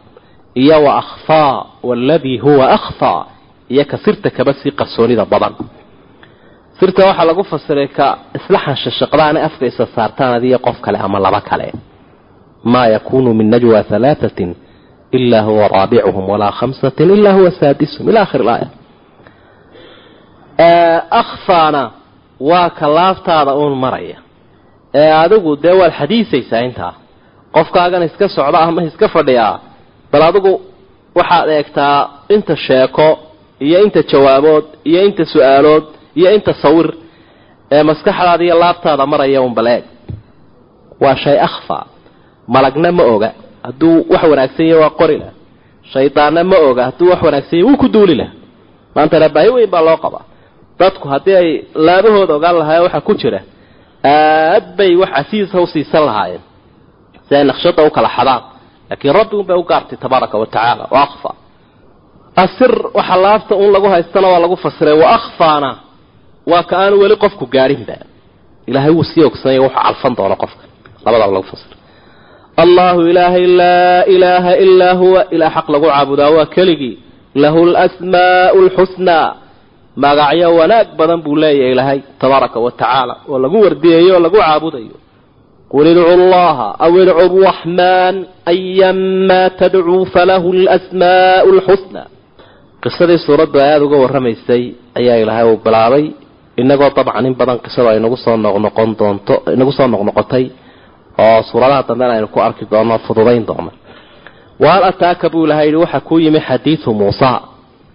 [0.62, 1.52] iyo wa akhfaa
[1.88, 3.22] waaladii huwa akhfaa
[3.72, 5.54] iyo ka sirta kaba sii qarsoonida badan.
[6.80, 8.06] Sirta waxaa lagu fasiray ka
[8.38, 11.68] isla xanshashaqdaana afka isa saartaan adiyo qof kale ama laba kale
[12.72, 14.50] maa yakunu min najwa halaatatin
[15.18, 18.68] ilaa huwa raabicuhum walaa khamsatin ilaa huwa saadisuhum ila akhir ilaaya
[21.20, 21.90] akhfaana
[22.40, 24.16] waa ka laaftaada uun maraya
[24.94, 26.92] ee adigu dee waad xadiisaysaa intaa
[27.56, 29.54] qofkaagan iska socda ama iska fadhiyaa
[30.12, 30.52] bal adigu
[31.18, 31.98] waxaad eegtaa
[32.34, 33.08] inta sheeko
[33.66, 35.84] iyo inta jawaabood iyo inta su'aalood
[36.18, 36.88] iyo inta sawir
[37.74, 39.84] ee maskaxdaada iyo laabtaada maraya un bal eeg
[41.02, 41.78] waa shay akhfa
[42.54, 43.30] malagna ma oga.
[43.66, 45.32] Hadduu wax wanaagsan yahy waa qori lah
[45.92, 46.82] shaydaanna ma oga.
[46.88, 48.30] Hadduu wax wanaagsan yahy wuu ku duuli lah
[48.94, 50.24] maantana baahi weyn baa loo qabaa.
[50.80, 51.48] Dadku haddii ay
[51.86, 53.40] laabahooda ogaan lahaayeen waxaa ku jira
[54.12, 56.42] aad bay wax casiisa usiisan lahaayeen.
[57.28, 58.42] Si ay naqshada u kala xadaan.
[58.90, 60.84] Laakiin rabbi un bay u gaartay tabaaraka wa tacaala.
[60.94, 61.30] Wa akhfa.
[62.42, 65.70] Asir waxa laabta un lagu haystana waa lagu fasiray wa akhfaana.
[66.50, 67.96] Waa ka aanu weli qofku gaadhinba
[68.68, 70.64] ilaahay wuu sii ogsanaya wuxuu calfan doono qofka.
[71.04, 71.78] Labadaba lagu fasiray
[72.66, 75.20] allahu ilaahay laa ilaaha ilaa huwa.
[75.34, 76.94] Ilaa xaq lagu caabudaa waa keligii.
[77.42, 79.28] Lahu lasmaau lxusnaa
[80.02, 84.96] magacyo wanaag badan buu leeyahay ilaahay tabaaraka wa tacaala oo lagu wardiyayo oo lagu caabudayo.
[85.72, 88.16] Qul idcu llaha aw idcu raxmaan
[88.52, 92.02] ayamaa tadcuu falahu lasmaau lxusna
[92.82, 94.62] qisadii suuraddu ay aada uga warramaysay
[94.98, 96.04] ayaa ilaahay uu bilaabay
[96.62, 100.44] inagoo dabcan in badan qisadu ay nagu soo noqnoqon doonto inagu soo noqnoqotay
[101.18, 103.70] oo suuradaha dambena aynu ku arki doono fududayn doono
[104.62, 107.30] wahal ataaka buu ilahay yihi waxaa kuu yimi xadiidu muusa.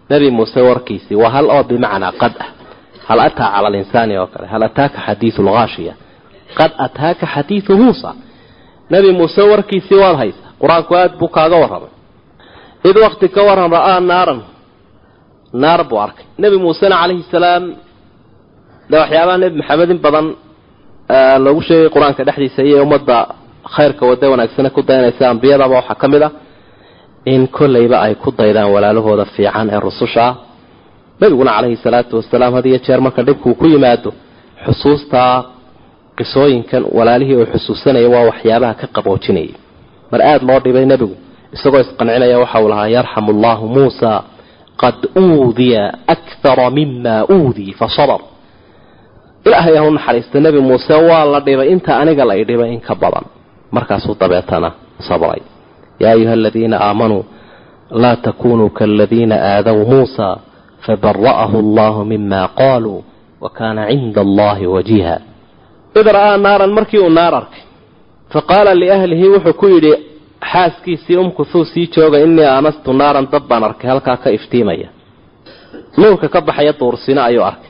[0.09, 2.49] Nebi muuse warkiisii waa hal oo bimacnaa qad ah.
[3.07, 5.93] Hal ataa cala alinsaani oo kale hal ataaka xadiidu lgaashiya
[6.57, 8.09] qad ataaka xadiidu muusa.
[8.91, 11.91] Nebi muuse warkiisii waad haysaa qur'aanku aada buu kaaga warramay.
[12.89, 14.39] Id wakti ka waran ra'aa naaran.
[15.61, 16.25] Naar buu arkay.
[16.41, 17.63] Nebi muusena calayhi salaam
[18.89, 20.27] de waxyaabaha nebi maxamed in badan
[21.43, 23.17] loogu sheegay qur'aanka dhexdiisa iyo ummadda
[23.75, 26.31] khayrka wada wanaagsane ku dayanaysa ambiyadaba waxaa ka mid ah
[27.25, 30.25] in kollayba ay ku daydaan walaalahooda fiican ee rususha.
[30.27, 30.35] Ah
[31.21, 34.13] nebiguna calayhi salaatu wasalaam had iyo jeer marka dhibkuu ku yimaado
[34.65, 35.43] xusuustaa
[36.17, 39.53] qisooyinkan walaalihii uu xusuusanaya waa waxyaabaha ka qaboojinayay.
[40.11, 41.15] Mar aada loo dhibay nebigu
[41.53, 44.23] isagoo isqancinaya waxa uu lahaa yarxamu allahu muusa
[44.81, 48.19] qad uudiya akthara mima uudii fasabr
[49.47, 51.67] ilaahay ha u naxariista nebi muuse waa la dhibay.
[51.73, 53.25] Inta aniga la idhibay in ka badan.
[53.75, 54.69] Markaasuu dabeetana
[55.07, 55.41] sabray.
[56.01, 57.23] Yaa ayuha aladiina aamanuu
[58.01, 60.27] laa takunuu kaaladiina aadaw muusa
[60.85, 62.99] fabara'ahu allahu mima qaaluu
[63.43, 65.15] wa kaana cinda allahi wajiha
[65.99, 67.61] id ra'aa naaran markii uu naar arkay
[68.33, 69.93] faqaala liahlihi wuxuu ku yidhi
[70.51, 74.89] xaaskiisii umkuthuu sii jooga innii aanastu naaran dab baan arkay halkaa ka iftiimaya.
[75.99, 77.69] Nuurka ka baxaya duursina ayuu arkay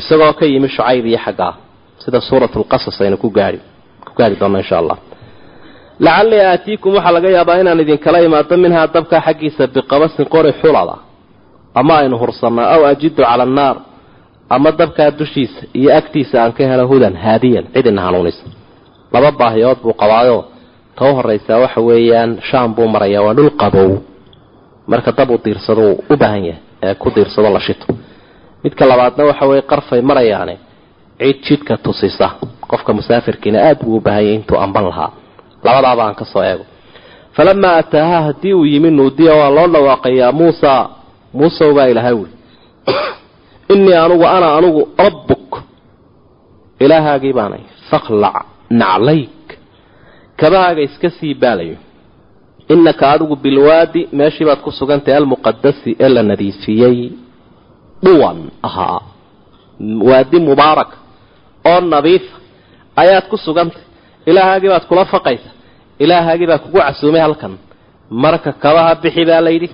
[0.00, 1.52] isagoo ka yimi shucayb iyo xaggaa
[2.02, 3.56] sida suurat lqasas aynu ku gaai
[4.06, 4.98] ku gaari doonno insha allah.
[6.04, 10.94] Lacallii aatiikum waxaa laga yaabaa inaan idinkala imaado minhaa dabkaa xaggiisa biqabasin qori xulada
[11.80, 13.76] ama aynu hursanno aw ajidu cala annaar
[14.54, 18.44] ama dabkaa dushiisa iyo agtiisa aan ka helo hudan haadiyan cidina hanuunisa
[19.12, 20.38] laba baahiyood buu qabaayo
[20.96, 23.90] ta u horraysaa waxa weeyaan shaam buu marayaa waa dhul qabow.
[24.90, 27.86] Marka dab uu diirsado u baahan yahay ee ku diirsado la shito
[28.64, 30.56] midka labaadna waxa weeye qarfay marayaane
[31.20, 32.30] cid jidka tusisa.
[32.68, 35.10] Qofka musaafirkiina aada buu u baahan yahay intuu amban lahaa.
[35.64, 36.64] Labadaaba aan ka soo eego.
[37.32, 40.88] Falamaa ataaha haddii uu yimi nuudiya waa loo dhawaaqayaa muusa
[41.32, 42.32] muusow baa ilahay wuli
[43.74, 45.62] innii anugu ana anugu rabbuk
[46.80, 49.58] ilaahaagii baanay fakhlac naclayk
[50.36, 51.76] kabahaaga iska sii baalayo.
[52.68, 57.29] Innaka adigu bilwaadi meeshii baad ku sugantahay almuqadasi ee la nadiifiyey
[58.04, 58.38] dhuwan.
[58.68, 59.00] Ahaa
[60.08, 60.90] waadi mubaarak.
[61.70, 62.34] Oo nadiifa
[63.02, 63.82] ayaad ku sugantay
[64.30, 65.50] ilaahaagii baad kula faqaysa.
[66.04, 67.52] Ilaahaagii baa kugu casuumay halkan.
[68.22, 69.68] Marka kabaha bixi baa layidhi.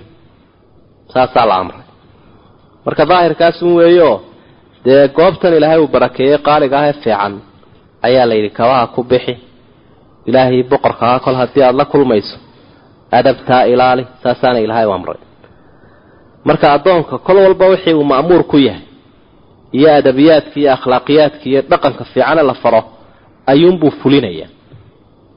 [1.13, 1.83] Saasaa la amray.
[2.85, 4.11] Marka daahirkaasun weeyo
[4.85, 7.33] dee goobtan ilaahay uu barakeeyey qaaliga ah ee fiican
[8.07, 9.33] ayaa layidhi kabaha ku bixi.
[10.29, 12.35] Ilaahay boqorkaa kol haddii aada la kulmayso
[13.19, 14.03] adabtaa ilaali.
[14.23, 15.19] Saasaana ilaahay u amray
[16.47, 18.83] marka addoonka kol walba wixii uu ma'muur ku yahay
[19.77, 22.81] iyo adabiyaadki iyo akhlaaqiyaadki iyo dhaqanka fiicane la faro
[23.51, 24.47] ayuunbuu fulinaya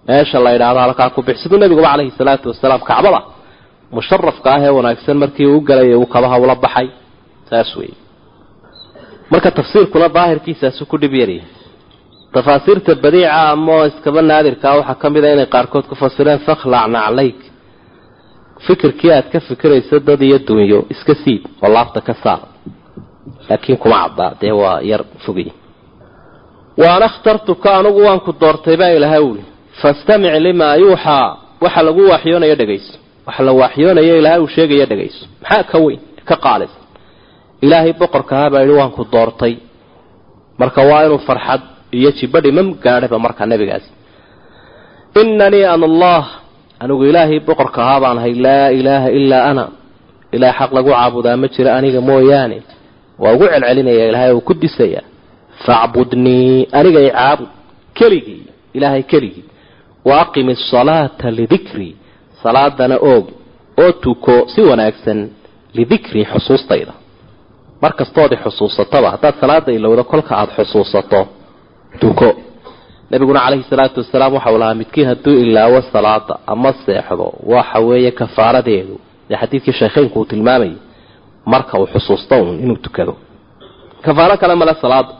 [0.08, 3.20] meesha la yidhaahdo halkaa ku bix siduu nabiguba calayhi salaatu wasalaam kacbada
[3.94, 6.88] musharafka ah ee wanaagsan markii uu galaya uu kabaha ula baxay.
[7.50, 7.94] Saas weeye.
[9.32, 11.48] Marka tafsiirkuna daahirkiisaasu ku dhib yaryahay
[12.34, 17.38] tafaasiirta badiica ama iskaba naadirkaa waxaa ka mid a inay qaarkood ku fasireen fakhlac naclayk
[18.70, 22.40] fikirkii aad ka fikirayso dad iyo dunyo iska siid oo laabta ka saar.
[23.48, 25.48] Laakiin kuma caddaa dee waa yar fogay
[26.82, 29.44] waana akhtartuka anugu waan ku doortay baa ilaahay uli
[29.82, 31.26] fastamic limaa yuuxaa
[31.64, 32.94] waxa lagu waaxyoonayo dhegayso
[33.26, 36.00] waxa la waaxyoonayo ilaahay uu sheegaya dhegayso maxaa ka weyn?
[36.28, 36.72] Ka qaalis.
[37.64, 39.54] Ilaahay boqorkahaa baa yidhi waan ku doortay.
[40.60, 41.62] Marka waa inuu farxad
[41.98, 43.90] iyo jibadhi ma gaadhaba markaa nebigaasi.
[45.20, 46.22] Inanii ana allah
[46.82, 49.64] anigu ilaahay boqorka ahaa baan ahay laa ilaaha ilaa ana.
[50.36, 52.58] Ilaah xaq lagu caabudaa ma jiro aniga mooyaane.
[53.22, 55.00] Waa ugu celcelinaya ilaahay uu ku disaya
[55.66, 57.48] facbudnii aniga i caabud
[57.98, 58.42] keligii
[58.76, 59.44] ilaahay keligii.
[60.04, 61.94] Wa aqimi asalaata lidikrii
[62.42, 63.24] salaadana oog
[63.82, 65.18] oo tuko si wanaagsan
[65.76, 66.92] lidikrii xusuustayda.
[67.82, 71.20] Mar kastood i xusuusataba haddaad salaada ilowda kolka aada xusuusato
[72.00, 72.28] tuko
[73.10, 78.94] nabiguna calayhi salaatu wasalaam waxau lahaa midkiin hadduu ilaawo salaada ama seexdo waxa weeye kafaaradeedu.
[79.28, 80.74] Dee xadiidkii sheekheynku uu tilmaamayay
[81.52, 83.12] marka uu xusuusto un inuu tukado.
[84.04, 85.12] Kafaaro kale male salaada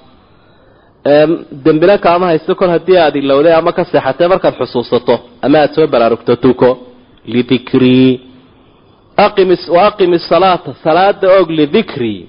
[1.64, 5.86] dembina kaama haysto kol haddii aada ilowday ama ka seexatay markaad xusuusato ama aada soo
[5.92, 6.70] baraarugto tuko.
[7.34, 8.20] Lidikrii
[9.74, 12.20] wa aqimi salaata salaada og lidikrii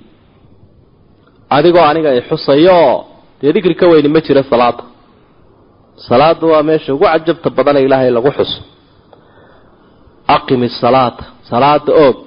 [1.49, 2.79] adigoo aniga i xusayo
[3.41, 4.83] dee dikri ka weyni ma jiro salaada
[6.07, 8.59] salaada waa meesha ugu cajabta badane ilaahay lagu xuso.
[10.35, 12.17] Aqimi salaata salaada oog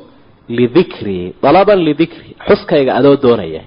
[0.59, 3.63] lidikrii dalaban lidikri xuskayga adoo doonaya.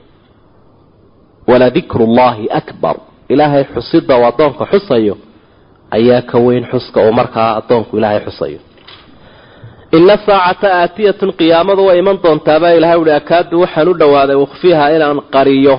[1.50, 2.96] Waladikru llahi akbar.
[3.34, 5.16] Ilaahay xusida uu addoonka xusayo
[5.98, 8.60] ayaa ka weyn xuska uu markaa addoonku ilaahay xusayo.
[9.98, 15.20] Ina saacata aatiyatun qiyaamadu way iman doontaabaa ilahay uhi akaadu waxaan u dhowaaday ukhfiiha inaan
[15.36, 15.76] qariyo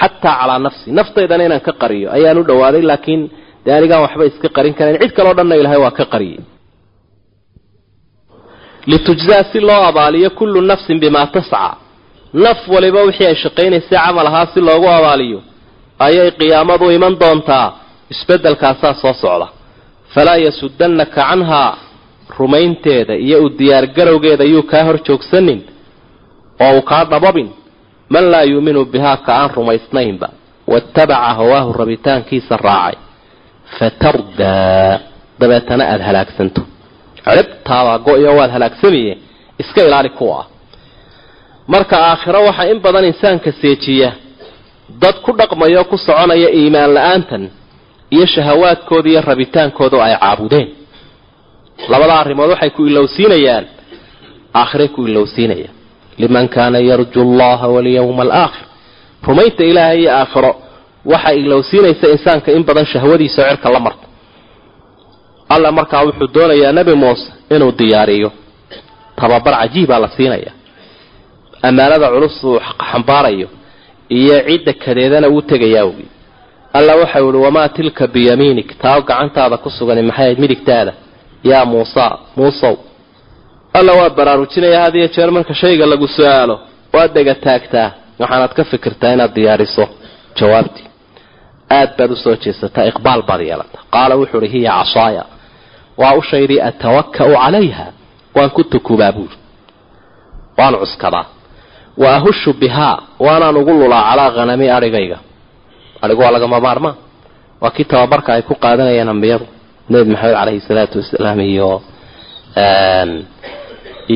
[0.00, 0.86] xataa calaa nafsi.
[0.98, 3.22] Naftaydana inaan ka qariyo ayaan u dhawaaday laakiin
[3.64, 6.40] dee anigaan waxba iska qarin karayn cid kaleo dhanna ilaahay waa ka qariyey
[8.90, 11.76] litujzaa si loo abaaliyo kullu nafsin bimaa tasca.
[12.44, 15.38] Naf waliba wixii ay shaqaynaysay camal ahaa si loogu abaaliyo
[16.06, 17.68] ayay qiyaamadu iman doontaa.
[18.14, 19.46] Isbeddelkaasaa soo socda.
[20.14, 21.70] Falaa yasudannaka canhaa
[22.38, 25.60] rumaynteeda iyo u diyaargarowgeeda yuu kaa hor joogsanin
[26.64, 27.48] oo uu kaa dhababin
[28.12, 30.28] man laa yuuminu bihaa ka aan rumaysnaynba.
[30.70, 32.96] Waatabaca hawaahu rabitaankiisa raacay
[33.78, 34.98] fatardaa
[35.40, 36.62] dabeetana aada halaagsanto
[37.24, 39.12] ciribtaabaa go-yo waad halaagsamaye
[39.62, 40.46] iska ilaali kuwa ah
[41.72, 44.10] marka aakhiro waxaa in badan insaanka seejiya
[45.02, 47.42] dad ku dhaqmayo ku soconaya iimaan la'aantan
[48.14, 50.68] iyo shahawaadkooda iyo rabitaankooda ay caabudeen
[51.92, 53.64] labada arrimood waxay ku ilowsiinayaan
[54.60, 55.74] aakhiray ku ilowsiinayaan
[56.22, 58.64] liman kaana yarju allaha walyawma alaakhir
[59.28, 60.52] rumaynta ilaahay iyo aakhiro
[61.10, 64.06] waxay ilowsiinaysa insaanka in badan shahwadiisa cirka la marta
[65.54, 68.30] alla markaa wuxuu doonayaa nebi muuse inuu diyaariyo.
[69.16, 70.52] Tababar cajiibaa la siinaya
[71.68, 72.58] ammaanada culus uu
[72.90, 73.48] xambaarayo
[74.18, 76.06] iyo cidda kadeedana uu tegayaa ogi.
[76.78, 78.68] Alla waxau ihi wamaa tilka biyamiinik?
[78.82, 80.92] Taa gacantaada ku sugani maxay ahayd midigtaada?
[81.50, 82.04] Yaa muusa
[82.36, 82.74] muusow.
[83.78, 86.56] Alla waa baraarujinaya had iyo jeer marka shayga lagu su'aalo.
[86.94, 87.88] Waad dhega taagtaa.
[88.20, 89.84] Waxaanaad ka fikirtaa inaad diyaariso.
[90.38, 90.86] Jawaabtii
[91.78, 93.78] aad baad u soo jeesataa iqbaal baad yeelata.
[93.94, 95.24] Qaala wuxuu uhi hiya casaaya
[96.00, 97.86] waa u shaydii atawaka'u calayha.
[98.36, 99.36] Waan ku tukubaa buuri
[100.58, 101.24] waan cuskadaa.
[102.02, 105.18] Wa ahushu bihaa waanaan ugu lulaa calaa hanami adhigayga
[106.04, 106.94] adhigu waa lagama maarmaa
[107.62, 109.46] waa kii tababarka ay ku qaadanayeen ambiyadu
[109.90, 111.70] nebi maxamed caleyhi salaatu wasalaam iyo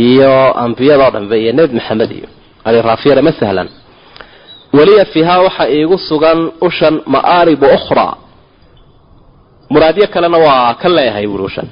[0.04, 2.28] iyo ambiyadoo dhanbe iyo nebi maxamed iyo.
[2.68, 3.68] Aliraafiyada ma sahlan
[4.76, 8.14] weliya fiihaa waxaa iigu sugan ushan ma'aaribu ukhraa
[9.72, 11.68] muraadyo kalena waa ka leeyahay buuri ushan.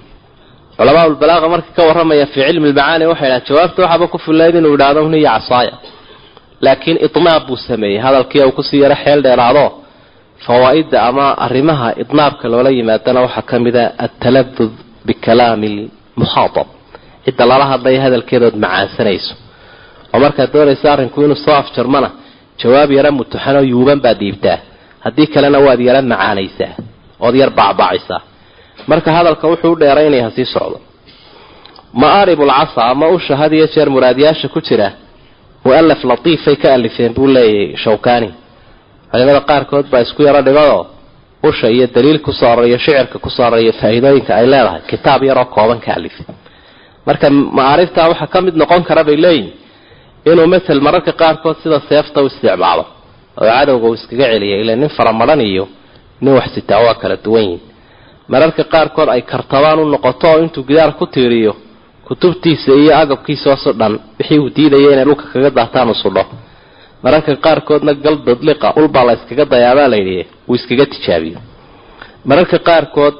[0.77, 4.75] Culamaa ulbalaaqa marka ka warramaya fii cilmi lmacaani waxay dhahan jawaabta waxaaba ku fillayd inuu
[4.77, 5.75] idhaahdo hniya casaaya
[6.65, 9.65] laakiin idnaab buu sameeyey hadalkii uu ku sii yaro xeel dheeraado
[10.47, 14.73] fawaa'idda ama arrimaha idnaabka loola yimaadana waxaa ka mid a altaladud
[15.07, 15.69] bikalaami
[16.17, 16.67] lmukhaatab
[17.25, 19.33] cidda lala hadlaya hadalkeedaod macaansanayso
[20.15, 22.09] oo markaad doonaysa arrinku inuu soo afjarmana
[22.61, 24.59] jawaab yara mutuxanoo yuuban baad dhiibtaa
[25.05, 26.73] haddii kalena waad yara macaanaysaa
[27.27, 28.21] ood yar bacbaacisaa
[28.91, 30.79] marka hadalka wuxuu u dheeraynaya sii socdo.
[32.01, 34.89] Ma'aaribul casa ama usha had iyo jeer muraadyaasha ku jira
[35.65, 38.31] mu'alaf latiifay ka alifeen buu leeyahay shawkani
[39.11, 40.79] culimada qaarkood baa isku yaro dhigado
[41.49, 45.45] usha iyo daliil ku soo aroriyo shicirka ku soo aroriyo faa'iidooyinka ay leedahay kitaab yaroo
[45.55, 46.27] kooban ka alifay
[47.07, 47.27] marka
[47.59, 49.53] ma'aariftaa waxaa ka mid noqon kara bay leeyihiin
[50.31, 52.85] inuu matel mararka qaarkood sida seefta u isticmaalo
[53.41, 55.65] oo cadowga uu iskaga celiya ila nin faramadhan iyo
[56.23, 57.61] nin wax sitaa waa kala duwan yihiin
[58.33, 61.53] mararka qaarkood ay kartabaan u noqoto oo intuu gidaar ku tiiriyo
[62.07, 66.25] kutubtiisa iyo agabkiisaaso dhan wixii uu diidaya inay dhulka kaga daataan u sudho.
[67.05, 71.39] Mararka qaarkoodna gal dadliqa ulbaa la yskaga dayaabaa layidhi uu iskaga tijaabiyo.
[72.29, 73.15] Mararka qaarkood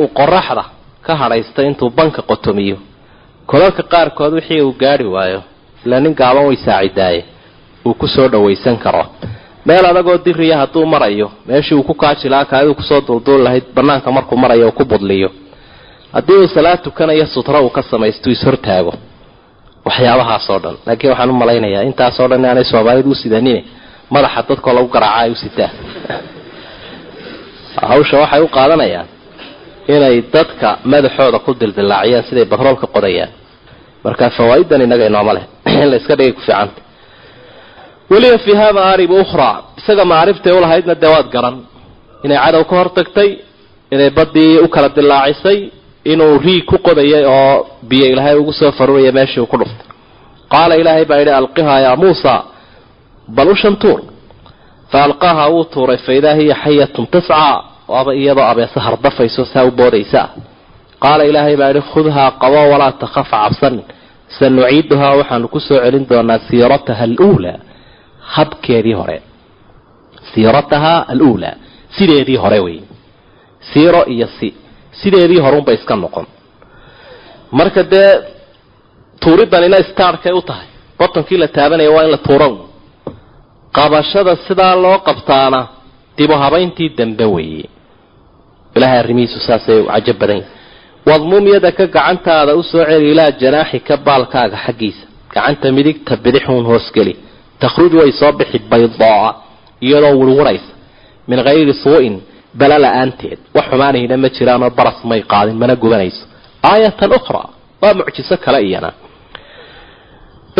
[0.00, 0.64] uu qoraxda
[1.06, 2.76] ka hadhaysta intuu banka qotomiyo.
[3.50, 5.40] Kolalka qaarkood wixii uu gaadhi waayo
[5.86, 7.24] ilaa nin gaaban way saacidaaye.
[7.86, 9.06] Uu ku soo dhawaysan karo.
[9.64, 14.12] Meel adagoo diriya hadduu marayo meeshii uu ku kaajilaa kaaduu ku soo dulduul lahayd banaanka
[14.12, 15.30] markuu marayo uu ku budliyo.
[16.12, 18.94] Haddii uu salaad tukanayo sutra uu ka samaysto ishortaago
[19.84, 20.76] waxyaabahaasoo dhan.
[20.86, 23.64] Laakiin waxaan u malaynayaa intaasoo dhan inaanay soomaalidu u sidanine
[24.10, 25.70] madaxa dadkoo lagu garaaca ay u sitaan
[27.90, 29.08] hawsha waxay u qaadanayaan
[29.88, 33.32] inay dadka madaxooda ku dildilaaciyaan siday batroolka qodayaan.
[34.04, 36.80] Marka fawaa'idan inaga inooma leh in la iska dhigay ku fiicanta.
[38.10, 41.56] Weliba fiiha maaribu ukhraa isaga maaribtay ulahaydna dee waad garan.
[42.24, 43.30] Inay cadow ka hortagtay
[43.94, 45.58] inay badii u kala dilaacisay
[46.12, 49.86] inuu riig ku qodayay oo biyo ilaahay ugu soo faruraya meeshii uu ku dhuftay.
[50.52, 52.34] Qaala ilaahay baa yidhi alqihaa yaa muusa
[53.36, 54.00] bal ushan tuur.
[54.90, 57.56] Fa alqaaha wuu tuuray fa idaa hiya xayatun tascaa
[57.88, 60.22] waaba iyadoo abeese hardafayso saa u boodaysa
[61.02, 63.74] qaala ilaahay baa yidhi khudhaa qabo walaa takhaf cabsan
[64.38, 67.58] sanuciiduhaa waxaanu ku soo celin doonaa siirataha aluulaa
[68.34, 69.18] habkeedii hore.
[70.34, 71.54] Siiratahaa aluulaa
[71.96, 72.78] sideedii hore wey
[73.72, 74.48] siiro iyo si
[75.00, 76.26] sideedii horeunbay iska noqon.
[77.58, 78.12] Marka dee
[79.22, 80.66] tuuridanina starkay u tahay.
[80.98, 82.54] Botonkii la taabanaya waa in la tuuran.
[83.76, 85.60] Qabashada sidaa loo qabtaana
[86.18, 87.66] dibu habayntii dambe weeye.
[88.76, 90.48] Ilaahay arrimihiisu saasay u cajo badan yahi
[91.08, 95.04] wadmum yadaka gacantaada u soo celi ilaa janaaxika baalkaaga xaggiisa.
[95.34, 97.14] Gacanta midigta bidixuun hoosgeli
[97.62, 99.28] takhruj way soo bixi baydaa
[99.86, 100.70] iyadoo wurwuraysa.
[101.28, 102.14] Min hayri suu-in
[102.58, 103.38] bala la'aanteed.
[103.56, 106.22] Wax xumaanayna ma jiraanoo baras may qaadin mana gubanayso.
[106.70, 107.48] Aayatan ukhraa
[107.82, 108.90] waa mucjiso kale iyana.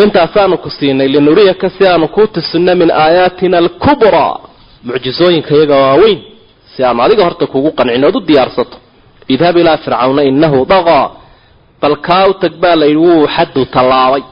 [0.03, 4.35] Intaasaanu ku siinay linuriyaka si aanu kuu tusinno min aayaatina alkubraa
[4.87, 6.19] mucjisooyinka iyaga waaweyn
[6.75, 8.77] si aanu adiga horta kugu qancin ood u diyaarsato
[9.33, 11.05] idhab ilaa fircawna inahu daqaa
[11.81, 14.23] bal kaa u tag baa layidhi wuu xaddu tallaabay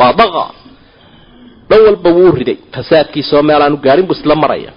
[0.00, 0.44] waa daqa
[1.70, 2.58] dhan walba wuu riday.
[2.74, 4.72] Fasaadkiisaoo meel aanu gaadhin buu isla maraya.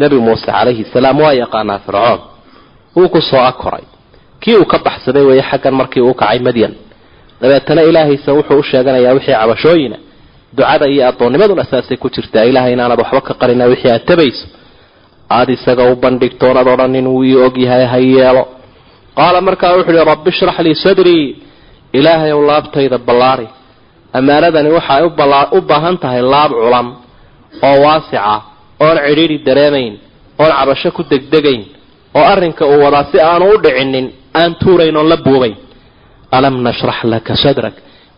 [0.00, 2.20] Nebi muuse calayhi salaam waa yaqaanaa fircoon.
[2.96, 3.84] Wuu ku soo akoray.
[4.42, 6.72] Kii uu ka baxsaday weeye xaggan markii uu kacay madyan
[7.40, 9.96] dabeetana ilaahaysa wuxuu u sheeganayaa wixii cabashooyina
[10.56, 12.44] ducada iyo addoonnimadun asaasay ku jirtaa.
[12.50, 14.44] Ilaahay inaanad waxba ka qarina wixii aad tabayso
[15.30, 18.44] aada isaga u bandhigtoonad odhan inuu ii og yahay ha yeelo.
[19.18, 21.26] Qaala markaa wuxu uhi rabbi shrax lii sadrii
[21.98, 23.48] ilaahay ow laabtayda ballaari.
[24.18, 25.02] Ammaanadani waxay
[25.56, 26.86] u baahan tahay laab culan
[27.68, 28.34] oo waasica
[28.84, 29.92] oon cidhiidhi dareemayn
[30.42, 31.62] oon cabasho ku degdegayn
[32.18, 34.06] oo arrinka uu wadaa si aanu u dhicinin
[34.40, 35.56] aan tuurayn oon la buubayn.
[36.36, 37.74] Alam nashrax laka sadrak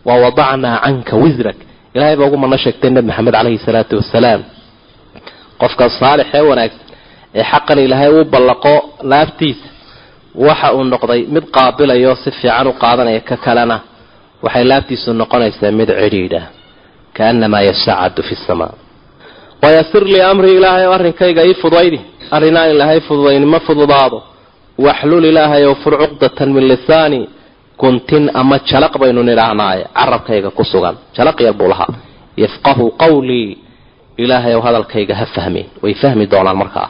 [0.07, 1.57] wa wadacnaa canka wisrak.
[1.95, 4.41] Ilahay baa ugu mana sheegtay nebi maxamed caleyhi salaatu wasalaam
[5.61, 6.86] qofka saalix ee wanaagsan
[7.35, 8.73] ee xaqan ilaahay uu ballaqo
[9.11, 9.67] laabtiisa
[10.47, 13.77] waxa uu noqday mid qaabilayo si fiican u qaadanaya ka kalena
[14.45, 16.41] waxay laabtiisu noqonaysaa mid cidhiidha
[17.17, 18.73] kaanamaa yasacadu fi samaa.
[19.63, 21.99] Wayasir lii amri ilaahay oo arrinkayga ii fudaydi
[22.35, 24.17] arrinaan ilaahay fududayni ma fududaado
[24.85, 27.19] waxlul ilaahay ow fur cuqdatan min lisaani
[27.81, 31.87] guntin ama jalaq baynu nidhaahnaaye carabkayga ku sugan jalaq yar buu lahaa.
[32.43, 33.49] Yafqahu qawlii
[34.23, 36.87] ilaahay ow hadalkayga ha fahmin way fahmi doonaan markaa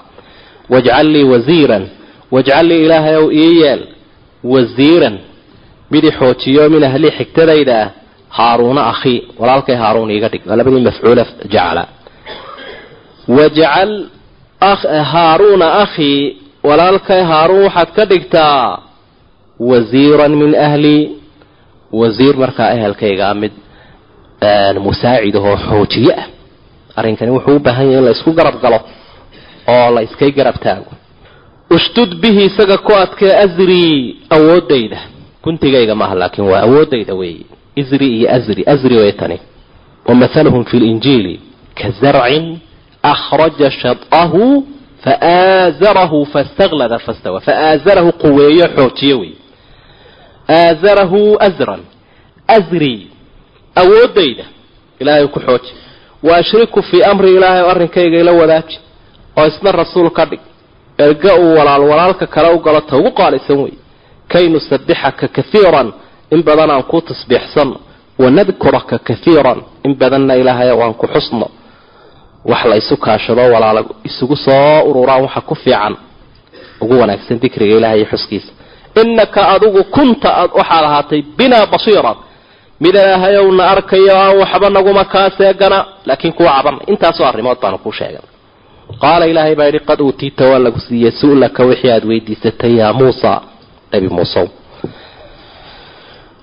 [0.70, 1.88] wajcal lii wasiiran
[2.32, 3.82] wajcal lii ilaahay ow ii yeel
[4.44, 5.20] wasiiran
[5.92, 7.92] midi xoojiyo min ahlii xigtadayda ah
[8.30, 11.88] haaruuna akhii walaalkay haaruun iiga dhig waa labadii mafcuula jacala
[13.28, 13.92] wajcal
[15.14, 18.80] haaruuna akhii walaalkay haaruun waxaad ka dhigtaa
[19.60, 21.12] wasiiran min ahlii
[21.92, 23.52] wasiir markaa ehelkayga mid
[24.80, 26.26] musaacidahoo xoojiye ah.
[26.96, 28.80] Arrinkani wuxuu u baahan yahay in la isku garab galo
[29.68, 30.92] oo la iskay garab taago.
[31.76, 34.98] Ushdud bihi isaga ku adkee asrii awoodayda
[35.44, 37.46] guntigayga maaha laakiin waa awoodayda weeye.
[37.76, 39.40] Isri iyo asri asri way tani.
[40.08, 41.40] Wamahaluhum fi linjiili
[41.76, 42.60] ka zarcin
[43.04, 44.64] akhraja shadahu
[45.04, 47.40] faaazarahu fastaklada fastawa.
[47.42, 49.32] Faaazarahu quweeyo xoojiye wey
[50.50, 51.80] aazarahu asran
[52.48, 53.08] asri
[53.76, 54.46] awoodayda
[55.00, 55.74] ilaahay ku xooji.
[56.24, 58.80] Wa ashriku fii amri ilaahay oo arrinkayga ila wadaaji
[59.38, 60.40] oo isna rasuul ka dhig.
[61.06, 63.74] Erga uu walaal walaalka kale u galo ta ugu qaalisan wey
[64.32, 65.88] kay nusabixaka kaiiran
[66.34, 67.76] in badan aan ku tasbiixsano
[68.22, 71.48] wanadkuraka kaiiran in badanna ilaahay aan ku xusno.
[72.50, 75.94] Wax la isu kaashado walaala isugu soo ururaan waxa ku fiican.
[76.82, 78.52] Ugu wanaagsan dikriga ilahay iyo xuskiisa.
[79.02, 80.30] Inaka adigu kunta
[80.60, 82.16] waxaad ahaatay binaa basiiran.
[82.84, 88.22] Mid ilaahayowna arkayo aan waxba naguma kaaseegana laakiin kuwa cabanay intaasoo arrimood baanu kuu sheegan
[89.04, 93.32] qaala ilaahay baa yidhi qad uutiita waa lagu siiyey su-laka wixii aada weydiisatay yaa muusa
[93.94, 94.46] nebi muusow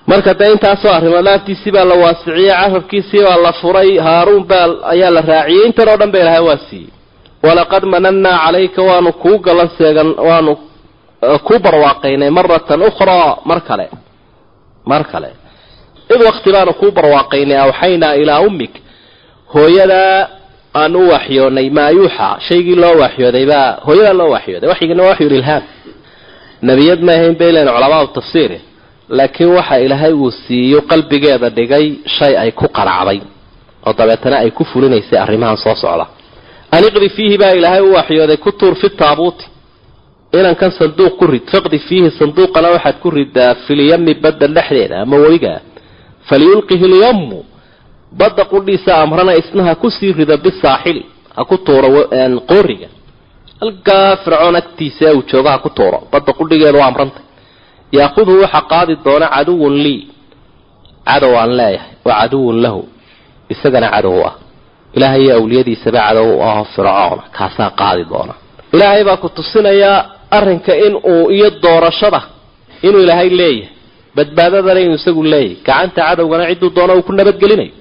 [0.09, 5.11] marka dee intaasoo arrimood laaftiisii baa la waasiciyey carabkiisii baa la furay haaruun baa ayaa
[5.15, 6.89] la raaciyey intan oo dhan ba ilahay waa siiyey.
[7.47, 10.53] Walaqad manannaa calayka waanu kuu galan seegan waanu
[11.47, 13.31] kuu barwaaqaynay maratan ukhraa.
[13.49, 13.87] Mar kale
[14.91, 15.29] mar kale.
[16.13, 18.73] Id wakti baanu kuu barwaaqaynay awxaynaa ilaa ummik.
[19.53, 20.27] Hooyadaa
[20.81, 25.29] aan u waxyoonay maa yuuxa shaygii loo waxyooday baa hooyadaa loo waxyooday waxyigana waa waxyu
[25.39, 25.63] ilhaam
[26.67, 28.59] nebiyad ma ahayn baylen culamaadu tafsiiri
[29.17, 31.85] laakiin waxa ilaahay uu siiyo qalbigeeda dhigay
[32.17, 33.19] shay ay ku qaracday
[33.87, 36.05] oo dabeetana ay ku fulinaysay arrimahan soo socda.
[36.75, 39.45] Aniqdi fiihi baa ilaahay u waxyooday ku tuur fi taabuuti.
[40.39, 45.53] Inankan sanduuq ku rid faqdi fiihi sanduuqana waxaad ku ridaa filyami badda dhexdeeda ama weliga
[46.29, 47.39] faliyulqihi lyamu
[48.19, 51.01] badda qudhiisa amrana isna ha ku sii rido bisaaxili
[51.35, 51.87] ha ku tuuro
[52.49, 52.87] qooriga.
[53.61, 55.97] Halkaa fircoon agtiisa uu joogo ha ku tuuro.
[56.11, 57.23] Badda qudhigeedu waa amrantay
[57.97, 60.01] yaakudhu waxa qaadi doona caduwun lii.
[61.07, 61.91] Cadow aan leeyahay.
[62.05, 62.81] Wa caduwun lahu.
[63.53, 64.33] Isagana cadow ah.
[64.95, 68.33] Ilaahay iyo awliyadiisaba cadow aho fircoona kaasaa qaadi doona.
[68.73, 69.97] Ilaahay baa ku tusinayaa
[70.37, 72.21] arrinka in uu iyo doorashada
[72.85, 73.69] inuu ilaahay leeyahay.
[74.15, 75.57] Badbaadadana inuu isagu leeyahay.
[75.65, 77.71] Gacanta cadowgana cidduu doona uu ku nabadgelinayo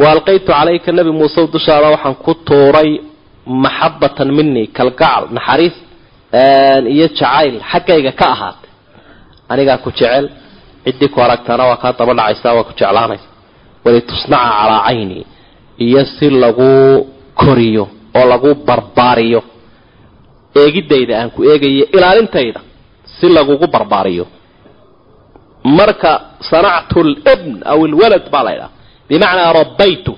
[0.00, 2.90] wa alqaytu calayka nebi muuse dushaada waxaan ku tuuray
[3.64, 5.76] maxabatan minii kalgacal naxariis
[6.94, 8.70] iyo jacayl xaggayga ka ahaatay.
[9.52, 10.24] Anigaa ku jecel
[10.84, 13.28] ciddii ku aragtaana waa kaa daba dhacaysa waa ku jeclaanaysa.
[13.84, 15.18] Walitusnaca calaa cayni
[15.84, 16.70] iyo si lagu
[17.40, 17.84] koriyo
[18.18, 19.40] oo lagu barbaariyo.
[20.60, 22.60] Eegidayda aan ku eegayo ilaalintayda
[23.18, 24.24] si lagugu barbaariyo.
[25.78, 26.12] Marka
[26.50, 28.70] sanactu libn aw ilwalad baa la ydhaha
[29.10, 30.12] bimacnaa rabbaytu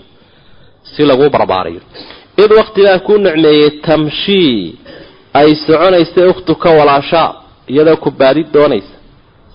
[0.93, 1.80] si laguu barbaariyo
[2.45, 4.78] id waktigaan kuu nicmeeyey tamshii
[5.40, 7.28] ay soconaysay ukhtuka walaashaa
[7.72, 8.95] iyadoo ku baadi doonaysa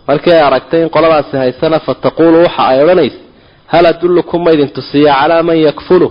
[0.07, 3.19] markii ay aragtay in qoladaasi haysana fa taquulu waxa ay odhanaysa
[3.71, 6.07] hal adullukum ma idin tusiya calaa man yakfulu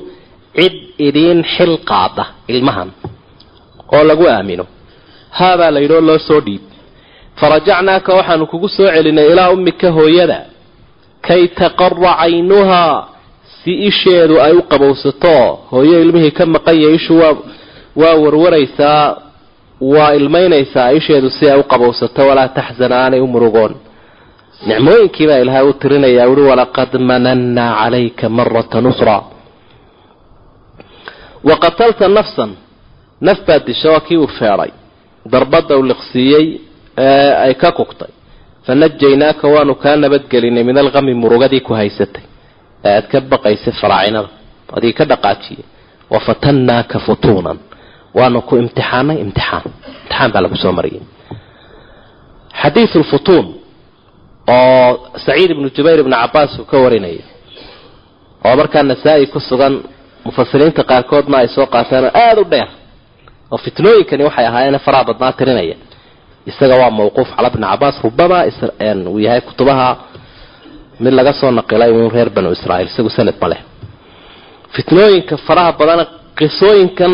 [0.56, 0.74] cid
[1.06, 2.24] idiin xil qaada
[2.54, 2.90] ilmahan
[3.94, 4.64] oo lagu aamino
[5.38, 6.62] haabaa la yidhi oo loo soo dhiib
[7.40, 10.38] farajacnaaka waxaanu kugu soo celinay ilaa ummika hooyada
[11.26, 12.94] kay taqara caynuhaa
[13.66, 15.34] si isheedu ay u qabowsato
[15.74, 17.34] hooyo ilmihii ka maqanya ishu waa
[18.00, 19.04] waa warwaraysaa
[19.94, 23.72] waa ilmaynaysaa isheedu si ay u qabowsato walaa taxzan aanay u murugoon.
[24.68, 29.22] Nicmooyinkii baa ilaahay u tirinayaa uhi walaqad manannaa calayka maratan ukhraa
[31.48, 32.50] wa qatalta nafsan
[33.26, 34.70] naf baad disha waa kii uu feedhay
[35.32, 36.46] darbadda uu liqsiiyey
[37.06, 38.08] ee ay ka kugtay.
[38.66, 42.22] Fanajaynaaka waanu kaa nabadgelinay min alqami murugadii ku haysatay
[42.90, 44.28] ee aad ka baqaysay faraacinada
[44.76, 45.64] adii ka dhaqaajiyay
[46.14, 47.58] wafatannaaka futuunan.
[48.18, 49.64] Waanu ku imtixaanay imtixaan.
[50.02, 51.02] Imtixaan baa lagu soo mariyay
[52.62, 53.46] xadiidu lfutuun
[54.56, 54.90] oo
[55.24, 57.24] saciid ibnu jubayr ibnu cabaas uu ka warinaya
[58.46, 59.74] oo markaa nasaa-i ku sugan
[60.26, 62.68] mufasiriinta qaarkoodna ay soo qaateen oo aada u dheer.
[63.52, 65.76] Oo fitnooyinkani waxay ahaayeen faraha badnaa tirinaya.
[66.50, 68.38] Isaga waa mawquuf cala bni cabaas rubama
[69.12, 69.88] uu yahay kutubaha
[71.04, 73.60] mid laga soo naqilay uun reer banu israiil isagu sanad ma leh.
[74.74, 76.00] Fitnooyinka faraha badan
[76.38, 77.12] qisooyinkan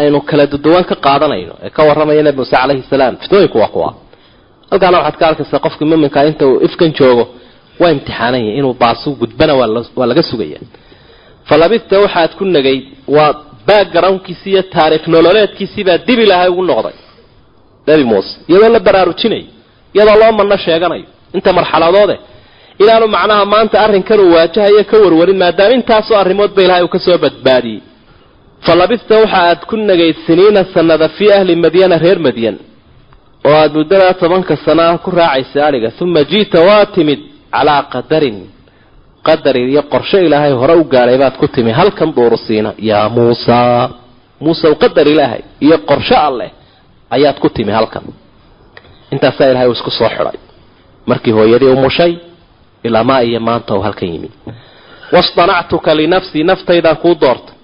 [0.00, 3.14] aynu kala duduwan ka qaadanayno ee ka warramaya nabi muuse calayhi salaam.
[3.22, 3.90] Fitnooyinku waa kuwa.
[4.70, 7.24] Halkaana waxaad ka arkaysaa qofkii muminka inta uu ifkan joogo
[7.80, 10.58] waa imtixaanan yahay inuu baasu gudbana waa laga sugaya.
[11.48, 12.82] Falabista waxaad ku nagayd
[13.16, 13.30] waa
[13.68, 16.96] backgroundkiisi iyo taariikh nololeedkiisii baa dib ilaahay ugu noqday.
[17.86, 19.46] Nebi muuse iyadoo la baraarujinayo
[19.94, 22.16] iyadoo loo manno sheeganayo inta marxaladoode
[22.82, 27.18] inaanu macnaha maanta arrinkan uu waajahayo ka warwarin maadaama intaasoo arrimoodba ilahay uu ka soo
[27.24, 27.80] badbaadiyey
[28.66, 32.56] fa labista waxa aad ku nagayd siniina sanada fii ahli madyana reer madyan
[33.48, 37.20] oo aada muddadaa tobanka sana ku raacaysay adhiga uma ji'ta waa timid
[37.54, 38.38] calaa qadarin
[39.26, 41.70] qadar iyo qorshe ilaahay hore u gaadhay baad ku timi.
[41.78, 43.58] Halkan duurusiina yaa muusa
[44.44, 46.50] muuse u qadar ilaahay iyo qorshe alleh
[47.16, 48.04] ayaad ku timi halkan.
[49.14, 50.36] Intaasaa ilahay uu isku soo xidhay.
[51.10, 52.12] Markii hooyadii umushay
[52.86, 54.32] ilaa maa iyo maanta uu halkan yimid
[55.14, 57.54] wastanactuka linafsii naftaydaan kuu doortay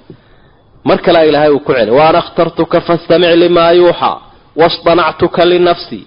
[0.89, 4.17] mar kalea ilaahay uu ku celi waana akhtartuka fastamic limaa yuuxaa
[4.61, 6.05] wastanactuka linafsii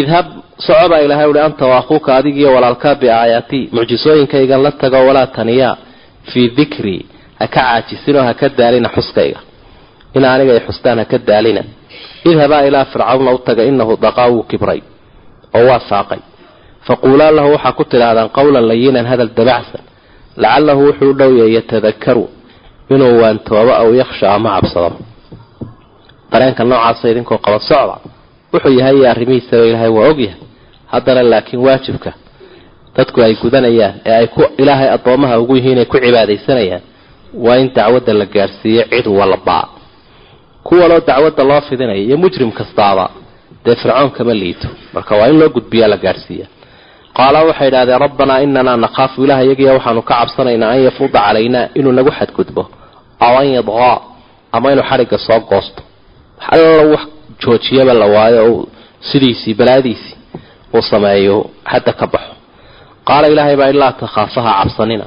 [0.00, 0.26] idhab
[0.66, 5.76] socobaa ilahay uhi anta waakuuka adigiiyo walaalkaa biaayaatii mucjisooyinkaygan la tago walaa taniyaa
[6.32, 7.02] fii dikrii
[7.38, 9.40] ha ka caajisinoo ha ka daalina xuskayga.
[10.16, 11.62] In aniga ay xustaan ha ka daalina.
[12.30, 14.80] Idhabaa ilaa fircawna u taga inahu daqaa wuu kibray
[15.56, 16.18] oo waa saaqay
[16.86, 19.82] faquulaa lahu waxaa ku tidhaahdaan qawlan layinan hadal dabacsan
[20.42, 22.24] lacalahu wuxuu u dhowyay yatadakaru
[22.94, 24.96] inuu waantoobo aw yakhsha ama cabsado
[26.32, 27.96] dareenka noocaasa idinkoo qaba socda
[28.52, 30.38] wuxuu yahay iyo arrimihiisaba ilaahay waa ogyahay
[30.92, 32.10] haddana laakiin waajibka
[32.96, 36.82] dadku ay gudanayaan ee ay ku ilaahay addoomaha ugu yihiin ay ku cibaadaysanayaan
[37.44, 39.58] waa in dacwadda la gaadhsiiyo cid walba
[40.66, 43.04] kuwanoo dacwadda loo fidinaya iyo mujrim kastaaba
[43.64, 46.46] dee fircoon kama liito marka waa in loo gudbiyaa la gaadhsiiya
[47.16, 51.92] qaala waxay idhahdeen rabbanaa inanaa nakhaafu ilaah iyagiya waxaanu ka cabsanaynaa an yafuuda calaynaa inuu
[51.98, 52.62] nagu xadgudbo.
[53.26, 53.96] Aw an yadqaa
[54.56, 55.80] ama inuu xadhigga soo goosto.
[56.52, 57.04] Alla wax
[57.42, 58.56] joojiyaba la waayo ou
[59.08, 60.14] sidiisii balaadiisii
[60.74, 61.36] uu sameeyo
[61.70, 62.32] xadda ka baxo.
[63.08, 65.04] Qaala ilaahay baa ilaa takhaafaha cabsanina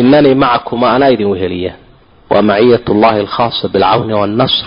[0.00, 1.72] inanii macakuma anaa idin weheliya
[2.30, 4.66] waa maciyat llahi alkhaasa bilcawni wannasr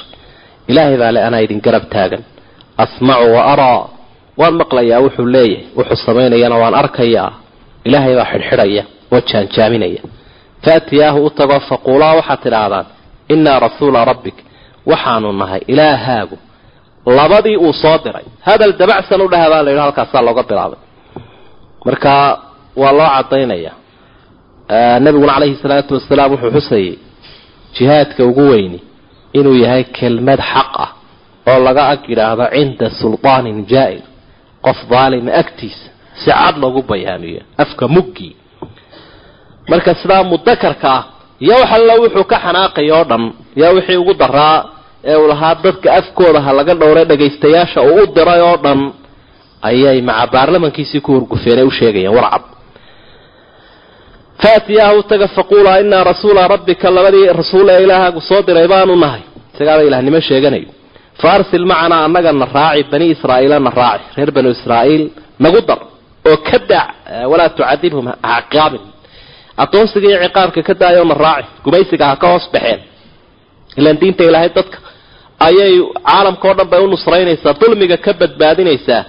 [0.69, 2.21] ilaahay baa le anaa idin garab taagan.
[2.83, 3.79] Asmacu wa araa
[4.39, 7.31] waan maqlayaa wuxuu leeyahay wuxuu samaynayana waan arkayaa.
[7.87, 10.01] Ilaahay baa xidhxidhaya oo jaanjaaminaya.
[10.65, 12.85] Faatiyaahu u tagoo faquulaa waxaad tidhaahdaan
[13.33, 14.37] innaa rasuula rabbik
[14.91, 16.37] waxaanu nahay ilaahaagu
[17.17, 20.79] labadii uu soo diray hadal dabacsan u dhaha baa la yidhi halkaasaa looga bilaabay.
[21.85, 22.11] Marka
[22.81, 23.71] waa loo cadaynaya
[25.03, 26.93] nabiguna calayhi salaatu wasalaam wuxuu xusayay
[27.75, 28.79] jihaadka ugu weyni
[29.37, 30.89] inuu yahay kelmad xaq ah
[31.51, 34.03] oo laga ag yidhaahdo cinda sulطaanin jaa-ir
[34.65, 35.85] qof daalima agtiisa
[36.21, 38.33] si cad loogu bayaamiyo afka muggii.
[39.69, 41.03] Marka sidaa mudakarka ah
[41.43, 43.23] iyo wax alla wuxuu ka xanaaqaya oo dhan
[43.61, 44.57] yaa wixii ugu daraa
[45.11, 48.79] ee uu lahaa dadka afkooda ha laga dhowray dhagaystayaasha uu u diray oo dhan
[49.69, 52.43] ayay maca baarlamankiisii ku hurgufeenay u sheegayeen warcab
[54.43, 59.21] faatiyaaha u taga faquulaa inaa rasuula rabbika labadii rasuul ee ilaahaagu soo diray baanu nahay.
[59.55, 60.69] Isagaaba ilahnimo sheeganayo
[61.19, 64.05] fa arsil macanaa annagana raaci bani israa'iilana raaci.
[64.17, 65.03] Reer banu israa'iil
[65.43, 65.79] nagu dar
[66.29, 66.87] oo ka daac
[67.31, 68.83] walaa tucadibhum hacqaabin
[69.63, 71.49] addoonsiga iyo ciqaabka ka daayona raaci.
[71.65, 72.79] Gumaysiga ha ka hoos baxeen.
[73.79, 74.77] Ilaan diinta ilaahay dadka
[75.47, 75.73] ayay
[76.07, 79.01] caalamka o dhan bay u nusraynaysaa dulmiga ka badbaadinaysaa.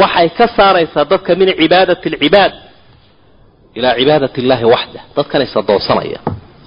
[0.00, 2.52] Waxay ka saaraysaa dadka min cibaadati alcibaad
[3.78, 6.20] ilaa cibaadati illaahi waxda dadkan isadoonsanaya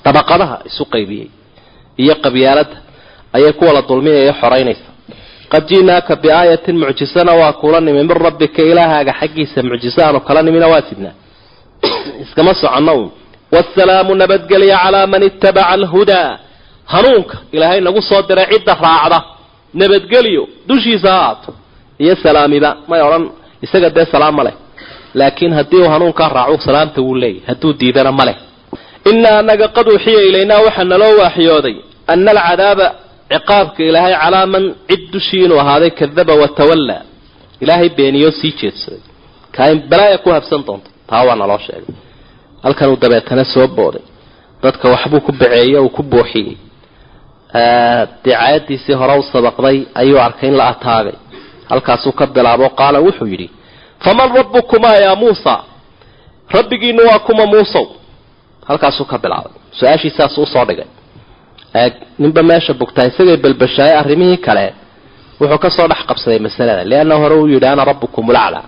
[0.05, 1.27] dabaqadaha isu qaybiyey
[2.01, 2.75] iyo qabyaaladda
[3.35, 4.87] ayay kuwala dulminaya xoraynaysa
[5.51, 10.67] qad ji'naaka biaayatin mucjisana waa kula nimi min rabbika ilaahaaga xaggiisa mucjiso aanu kala nimina
[10.73, 11.15] waa sidnaa
[12.23, 13.05] iskama soconno un
[13.53, 16.29] waasalaamu nabadgelya calaa man ittabaca alhudaa
[16.93, 19.19] hanuunka ilaahay nagu soo diray cidda raacda.
[19.79, 21.51] Nabadgelyo dushiisa ha aato
[22.03, 23.23] iyo salaamiba may odhan
[23.65, 24.53] isaga dee salaam ma leh.
[25.19, 28.35] Laakiin haddii uu hanuunkaa raaco salaamta wuu leeyahy hadduu diidana ma leh.
[29.09, 31.75] Innaa anaga qad uxiya ilaynaa waxaa naloo waaxyooday
[32.11, 32.87] ana alcadaaba
[33.33, 37.01] ciqaabka ilaahay calaa man cid dushii inuu ahaaday kadaba watawallaa
[37.63, 39.01] ilaahay beeniyoo sii jeedsaday.
[39.55, 40.89] Kaain balaaya ku habsan doonta.
[41.09, 41.95] Taa waa naloo sheegay.
[42.63, 44.03] Halkanuu dabeetana soo booday.
[44.63, 46.55] Dadka waxbuu ku baceeyey uu ku buuxiyey.
[48.23, 51.15] Dicaayadiisii hore u sabaqday ayuu arkay in la ataagay.
[51.69, 53.47] Halkaasuu ka bilaabo qaala wuxuu yidhi
[54.03, 55.53] faman rabbukumaa yaa muusa?
[56.55, 57.85] Rabbigiinu waa kuma muusow.
[58.67, 59.53] Halkaasuu ka bilaabay.
[59.79, 60.87] Su'aashiisaas u soo dhigay
[62.19, 64.65] ninba meesha bugtaa isagay balbashaayay arrimihii kale?
[65.39, 68.63] Wuxuu ka soo dhex qabsaday masalada lianna hore uu yidhi ana rabbukum ulaclaa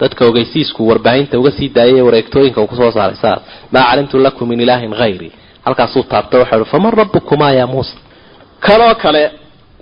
[0.00, 3.40] dadka ogeysiisku warbaahinta uga sii daayay wareegtooyinka uu ku soo saaray saas
[3.72, 5.28] maa calimtu lakum min ilaahin hayri
[5.64, 7.94] halkaasuu taabta waxa hi faman rabbukumaa yaa muusa?
[8.66, 9.22] Kanoo kale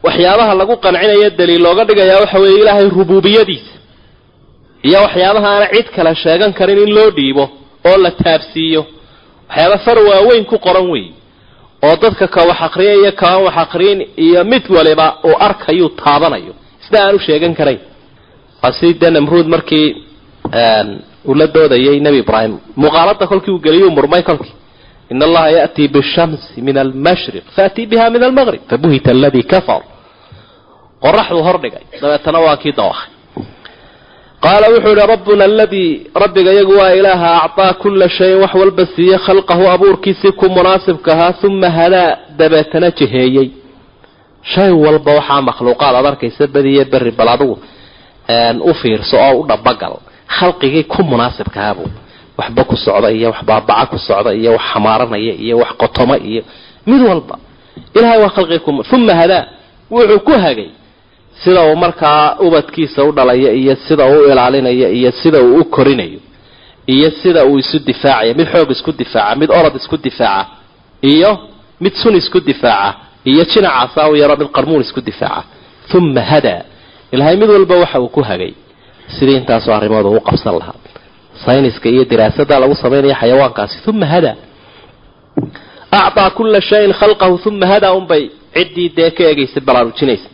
[0.06, 3.72] waxyaabaha lagu qancinayo daliil looga dhigayaa waxa weeye ilaahay rubuubiyadiisa
[4.88, 7.44] iyo waxyaabaha aana cid kale sheegan karin in loo dhiibo
[7.88, 8.82] oo la taabsiiyo.
[9.48, 11.12] Waxyaaba far waaweyn ku qoran weeye
[11.86, 16.52] oo dadka ka wax aqriya iyo kaan wax aqriin iyo mid waliba uu arkayuu taabanayo.
[16.82, 17.80] Isna aanu sheegan karayn
[19.00, 19.88] dee namruud markii
[21.28, 22.54] uu doodayay nebi ibraahim.
[22.76, 24.54] Muuqaalada kolkii uu geliyuu murmay kolkii.
[25.12, 29.82] In allaha ya'tii bishamsi min almashriq faatii biha min almaqrib fabuhita aladii kafar.
[31.04, 33.10] Qoraxduu hordhigay dabeetana waa kii dawakay
[34.44, 35.90] qaala wuxuu yihi rabbuna aladii
[36.22, 41.34] rabbiga iyagu waa ilaaha acطaa kula shayin wax walba siiyey khalqahu abuurkiisii ku munaasibka ahaa
[41.48, 43.48] uma hadaa dabeetana jiheeyey
[44.52, 47.54] shay walba waxaa makhluuqaad aad arkaysa badiye berri bal adigu
[48.60, 49.94] u fiirso oo u dhabagal
[50.38, 51.90] khalqigii ku munaasibka ahaabuu
[52.38, 56.42] waxba ku socda iyo wax baabaca ku socda iyo wax xamaaranaya iyo wax qotoma iyo
[56.88, 57.34] mid walba
[57.96, 58.62] ilahay waa khalqigii
[58.96, 59.42] uma hadaa
[59.94, 60.68] wuxuu ku hagay
[61.44, 65.64] sida uu markaa ubadkiisa u dhalayo iyo sida uu u ilaalinayo iyo sida uu u
[65.64, 66.20] korinayo
[66.94, 70.46] iyo sida uu isu difaacayo mid xoog isku difaaca mid orod isku difaaca
[71.12, 71.30] iyo
[71.82, 72.94] mid sun isku difaaca
[73.30, 75.42] iyo jinacaasa u yaro mid qarmuun isku difaaca.
[75.94, 76.62] Uma hadaa
[77.14, 78.52] ilahay mid walba waxa uu ku hagay.
[79.18, 80.74] Sidii intaasoo arrimooda u qabsan lahaa.
[81.44, 83.76] Sayniska iyo diraasada lagu samaynaya xayawaankaasi.
[83.90, 84.36] Uma hadaa
[86.00, 88.22] acطaa kula shayin khalqahu uma hadaa unbay
[88.54, 90.28] ciddii dee ka eegaysa baraarujinaysa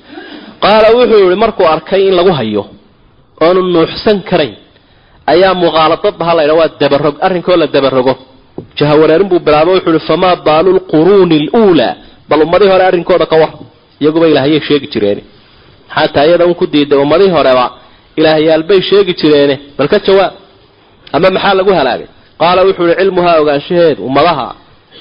[0.64, 2.62] qaala wuxuu yihi markuu arkay in lagu hayo
[3.44, 4.54] oonu nuuxsan karayn
[5.32, 8.14] ayaa muqaaladadba ha laydha waa dabarog arrinkoo la dabarogo
[8.78, 11.92] jahawareerin buu bilaabo wuxuu ihi famaa baalu lquruuni luulaa
[12.28, 13.50] bal ummadihii hore arrinkooda ka war
[14.02, 15.22] iyaguba ilaahayay sheegi jireene.
[15.96, 17.64] Xataa iyada un ku diiday ummadihii horeba
[18.18, 19.54] ilaahyaalbay sheegi jireene.
[19.78, 20.32] Bal ka jawaab
[21.16, 22.06] ama maxaa lagu halaagay?
[22.40, 24.46] Qaala wuxuu ihi cilmuhaa ogaanshaheedu ummadaha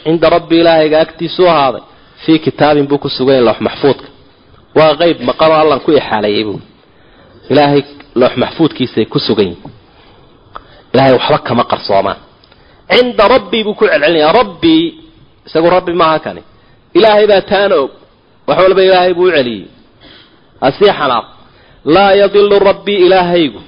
[0.03, 1.81] cinda rabbi ilaahayga agtiisuu ahaaday
[2.25, 4.05] fii kitaabin buu ku sugay loox maxfuudka
[4.77, 6.59] waa qeyb maqanoo allan ku ixaaleeyay buu.
[7.51, 7.81] Ilaahay
[8.21, 9.71] loox maxfuudkiisay ku sugan yihiin
[10.93, 12.17] ilaahay waxba kama qarsoomaan
[12.93, 14.83] cinda rabbii buu ku celcelinayaa rabbii
[15.47, 16.41] isagu rabbi maaha kani.
[16.97, 17.91] Ilaahay baa taana og.
[18.47, 19.65] Wax walba ilaahay buu u celiyey.
[20.67, 21.25] Asii xanaaq.
[21.95, 23.61] Laa yadilu rabbii ilaahaygu.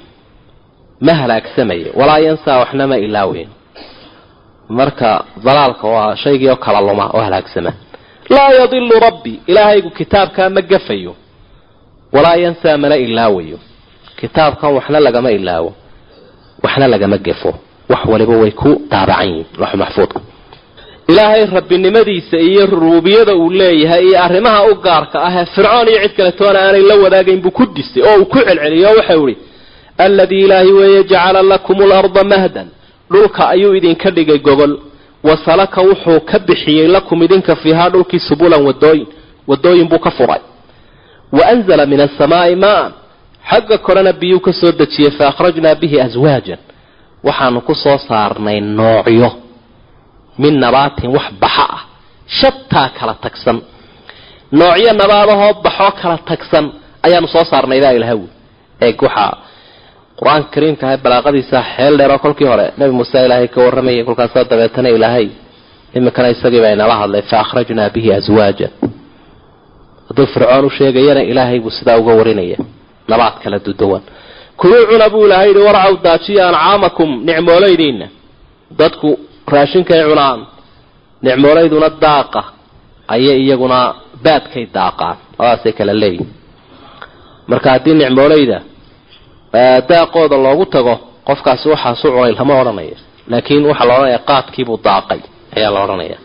[1.06, 1.90] Ma halaagsamayo.
[2.00, 3.50] Walaa yansaa waxna ma ilaaweyn
[4.78, 5.10] marka
[5.46, 7.72] dalaalka waa shaygii oo kala luma oo halaagsama
[8.30, 11.16] laa yadilu rabbi ilaahaygu kitaabkaa ma gafayo.
[12.14, 13.60] Walaa yansaa mana ilaawayo.
[14.20, 15.74] Kitaabkan waxna lagama ilaawo
[16.64, 17.54] waxna lagama gefo.
[17.90, 20.20] Wax waliba way ku daabacan yihiin lox maxfuudka
[21.08, 26.14] ilaahay rabbinimadiisa iyo rubuubiyada uu leeyahay iyo arrimaha u gaarka ah ee fircoon iyo cid
[26.18, 29.38] kale toona aanay la wadaagayn buu ku disay oo uu ku celceliyo o waxau ihi
[29.98, 32.68] alladii ilaahi weeye jacala lakum larda mahdan
[33.12, 34.74] dhulka ayuu idinka dhigay gogol
[35.28, 39.08] wasalaka wuxuu ka bixiyey lakum idinka fiihaa dhulkii subulan wadooyin
[39.50, 40.42] wadooyin buu ka furay.
[41.36, 42.92] Wa anzala min asamaai maan
[43.50, 46.60] xagga korena biyuu ka soo dejiyey fa akhrajnaa bihi aswaajan
[47.28, 49.30] waxaanu ku soo saarnay noocyo
[50.42, 51.82] min nabaatin wax baxa ah
[52.38, 53.58] shataa kala tagsan.
[54.60, 56.66] Noocyo nabaadahoo baxoo kala tagsan
[57.06, 58.28] ayaanu soo saarnay baa ilaha wy
[58.86, 59.32] eeg waxaa
[60.20, 64.90] qur'aanka kariimka ahay balaaqadiisa xeel dheeroo kolkii hore nabi muuse ilaahay ka warramayay kolkaasa dabeetana
[64.98, 65.28] ilaahay
[65.98, 68.72] iminkana isagii baa inala hadlay fa akhrajnaa bihi aswaajan
[70.08, 72.58] hadduu fircoon u sheegayana ilaahay buu sidaa uga warinaya
[73.12, 74.02] nabaad kala duduwan
[74.60, 78.08] kuluu cuna buu ilahay yihi warcaw daajiya ancaamakum nicmooleydiina
[78.80, 79.10] dadku
[79.54, 80.40] raashinkay cunaan
[81.26, 82.42] nicmoolayduna daaqa
[83.14, 83.80] ayay iyaguna
[84.26, 86.30] baadkay daaqaan labadaasay kala leeyihiin
[87.50, 88.58] marka haddii nicmooleyda
[89.90, 90.94] daaqooda loogu tago
[91.28, 92.98] qofkaasi waxaasu cunay lama odhanayo
[93.32, 95.20] laakiin waxaa la odhanaya qaadkiibuu daaqay
[95.58, 96.18] ayaa la odhanaya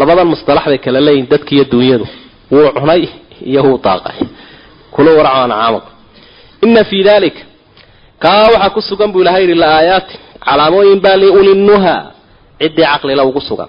[0.00, 2.06] labadan mustalax bay kala leeyihiin dadki iyo dunyadu
[2.52, 3.02] wuu cunay
[3.50, 4.16] iyo wuu daaqay.
[4.94, 5.90] Kula warco ancaamaka
[6.64, 7.40] ina fii dalika
[8.22, 10.14] kaa waxaa ku sugan buu ilahay yihi laaayaati
[10.46, 11.94] calaamooyin baa liulinnuha
[12.60, 13.68] ciddii caqlila ugu sugan.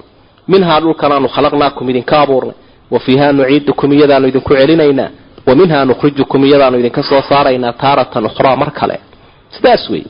[0.51, 2.55] Minhaa dhulkanaanu khalaqnaakum idinka abuurnay
[2.93, 5.09] wa fiiha nuciidukum iyadaanu idinku celinaynaa
[5.47, 8.97] wa minhaa nukhrijukum iyadaanu idinka soo saaraynaa taaratan ukhraa mar kale.
[9.55, 10.03] Sidaas wey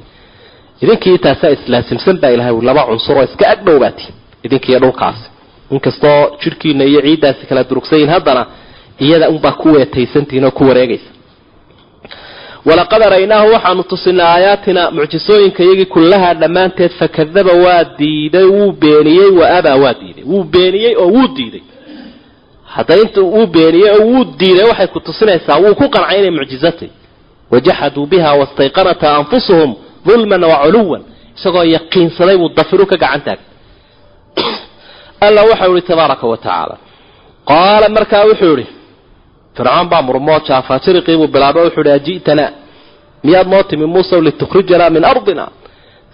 [0.83, 4.05] idinkii taasaa islaasimsan baa ilahay laba cunsuroo iska agdhowbaati
[4.45, 5.25] idinkiiyo dhulkaasi.
[5.71, 8.45] Inkastoo jidhkiina iyo ciiddaasi kala durugsayiin haddana
[8.99, 11.09] iyada unbaa ku weetaysantihiin oo ku wareegaysa.
[12.65, 19.49] Walaqad araynaahu waxaanu tusinay aayaatina mucjisooyinka iyagii kullahaa dhammaanteed fakadaba waa diiday wuu beeniyey wa
[19.57, 20.23] abaa waa diiday.
[20.31, 21.61] Wuu beeniyey oo wuu diiday
[22.75, 26.89] hadda inta wuu beeniyey oo wuu diiday waxay ku tusinaysaa wuu ku qancay inay mucjizatay
[27.51, 31.03] wajaxaduu biha wastayqanata anfusuhum dulman wa culuwan.
[31.37, 33.45] Isagoo yaqiinsaday buu dafiru ka gacan taagay
[35.25, 36.75] alla waxau ihi tabaaraka wa tacaala
[37.45, 38.67] qaala markaa wuxuu ihi
[39.55, 42.51] fircoon baa murmoo jaafajiriqii buu bilaabay wuxuu ihi aji'tanaa
[43.23, 45.47] miyaad noo timi muusaw litukhrijanaa min ardina?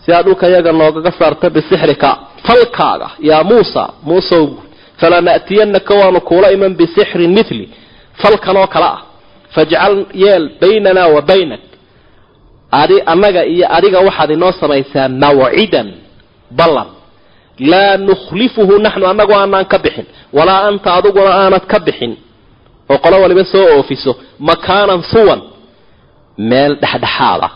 [0.02, 2.10] Si aad dhulka yaga noogaga saarta bisixrika
[2.48, 4.67] falkaaga yaa muusa muusow
[5.02, 7.66] falana'tiyanaka waanu kuula iman bisixrin mithli
[8.22, 9.00] falkan oo kale ah
[9.56, 11.60] fajcal yeel baynanaa wa baynak
[12.82, 15.88] adi annaga iyo adiga waxaad inoo samaysaa mawcidan
[16.60, 16.90] ballan
[17.72, 20.06] laa nukhlifuhu naxnu annagu aanaan ka bixin
[20.38, 22.14] walaa anta adiguna aanad ka bixin
[22.92, 24.12] oo qolo waliba soo oofiso
[24.50, 25.42] makaanan suwan
[26.50, 27.54] meel dhexdhexaad ah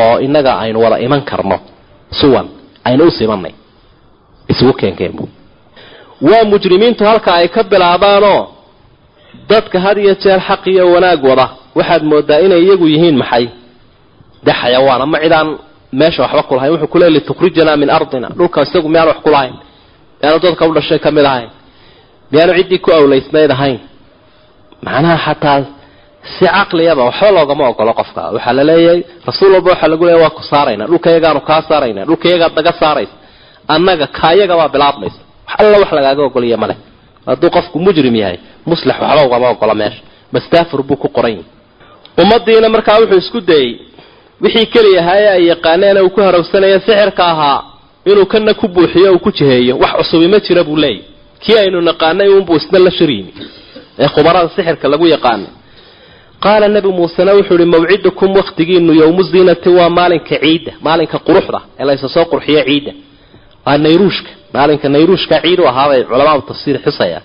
[0.00, 1.56] oo innaga aynu wada iman karno
[2.20, 2.46] suwan
[2.88, 3.54] aynu u simanay
[4.52, 5.24] isugu keenkeenbu
[6.28, 8.40] waa mujrimiintu halka ay ka bilaabaanoo
[9.50, 11.46] dadka had iyo jeer xaq iyo wanaag wada.
[11.78, 13.44] Waxaad moodaa inay iyagu yihiin maxay?
[14.46, 15.48] De xayawaan ama cidaan
[15.98, 16.72] meesha waxba ku lahayn.
[16.74, 18.28] Wuxuu ku leey litukhrijanaa min ardina.
[18.38, 19.54] Dhulka isagu miyaan wax ku lahayn?
[20.20, 21.50] Miyaanu dadka u dhashay ka mid ahayn?
[22.32, 23.78] Miyaanu ciddii ku awlaysnayd ahayn?
[24.84, 25.58] Macnaha xataa
[26.38, 28.22] si caqliyaba waxba loogama ogolo qofka.
[28.34, 30.84] Waxaa la leeyahay rasuul walba waxaa lagu leeyahy waa ku saarayna.
[30.90, 32.02] Dhulka yagaanu kaa saarayna.
[32.08, 33.14] Dhulka yagaad naga saaraysa.
[33.74, 35.20] Annaga kaayagabaa bilaabmaysa
[35.58, 36.76] alla wax lagaaga ogoliya male
[37.26, 40.00] hadduu qofku mujrim yahay muslix waxba ugama ogolo meesha.
[40.32, 41.44] Mastafur buu ku qoran yahi
[42.22, 43.70] ummadiina markaa wuxuu isku dayey
[44.40, 47.62] wixii keliyahaye ay yaqaaneen uu ku harawsanaya sixirka ahaa
[48.10, 49.78] inuu kana ku buuxiyo uu ku jiheeyo.
[49.78, 51.04] Wax cusubi ma jira buu leeyahy
[51.42, 53.32] kii aynu naqaanay uunbuu isna la shariimi
[53.98, 55.46] ee khubarada sixirka lagu yaqaana
[56.44, 61.84] qaala nebi muusena wuxuu ihi mawcidukum waktigiinu yowmu ziinati waa maalinka ciidda maalinka quruxda ee
[61.88, 62.92] laysa soo qurxiyo ciidda
[63.66, 64.30] nayruushka.
[64.54, 67.20] Maalinka nayruushka ciid u ahaabay culamaadu tafsiir xusaya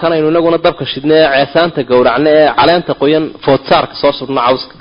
[0.00, 4.74] kanaynu inaguna dabka shidna ee ceesaanta gowracna ee caleenta qoyan foodsaarka soo sudhno cawska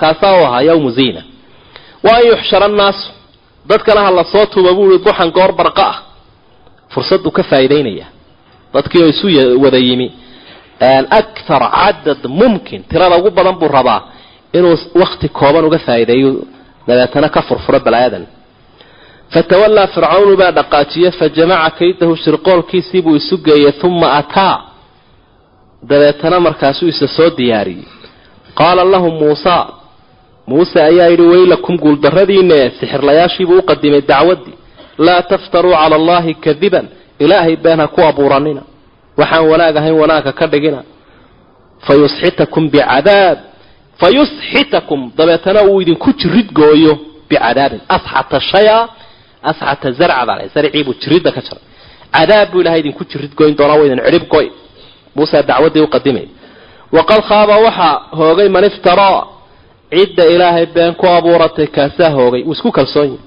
[0.00, 1.22] kaasaa u ahaa yawmu ziina.
[2.04, 3.06] Wa an yuxshara annaasu
[3.70, 5.96] dadkana ha la soo tuuba buui duxan goor barqa ah.
[6.92, 8.06] Fursaddu ka faa'idaynaya
[8.74, 9.26] dadkii oo isu
[9.64, 10.08] wada yimi.
[11.20, 14.00] Akthar cadad mumkin tirada ugu badan buu rabaa
[14.58, 16.30] inuu wakti kooban uga faa'iideeyo.
[16.88, 18.24] Dabeetana ka furfuro balaayadan
[19.34, 24.56] fatawallaa fircawnu baa dhaqaajiye fajamaca kaydahu shirqoolkiisii buu isu geeyey uma ataa
[25.88, 27.84] dabeetana markaasuu isa soo diyaariyey
[28.58, 29.54] qaala lahum muusa
[30.50, 34.54] muuse ayaa yidhi waylakum guuldarradiine sixirlayaashiibuu u qadimay dacwaddii
[35.06, 36.86] laa taftaruu cala allahi kadiban
[37.24, 38.62] ilaahay been ha ku abuuranina
[39.20, 40.80] waxaan wanaag ahayn wanaagka ka dhigina
[41.86, 43.38] fayusxitakum bicadaab
[44.00, 46.92] fayusxitakum dabeetana uu idinku jirid gooyo
[47.28, 48.78] bicadaabin asxata shaya
[49.50, 51.62] asxata zarca baa lahay sarciibuu jiridda ka jaray
[52.16, 54.46] cadaab buu ilahay idinku jirid goyn doonaa waa idin cidhib goy
[55.16, 56.26] muusa dacwaddii u qadimay
[56.96, 59.20] waqad khaaba waxaa hoogay man iftaraa
[59.92, 63.18] cidda ilaahay been ku abuuratay kaasaa hoogay wuu isku kalsoon yahi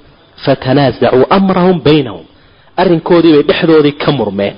[0.46, 2.26] fatanaasacuu amrahum baynahum
[2.82, 4.56] arrinkoodii bay dhexdoodii ka murmeen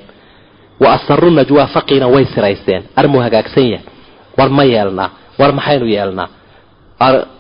[0.84, 3.86] wa asaruu najwaa faqiina way siraysteen armuu hagaagsan yahay
[4.38, 6.28] war ma yeelnaa war maxaynu yeelnaa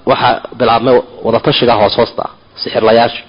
[0.05, 0.95] waxaa bilaabmay
[1.26, 2.32] wadatashiga hoos hoosta ah
[2.64, 3.22] sixirlayaasha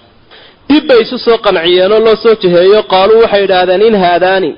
[0.72, 4.50] dib bay isu soo qanciyeenoo loo soo jiheeyo qaaluu waxay idhaahdeen in haadaani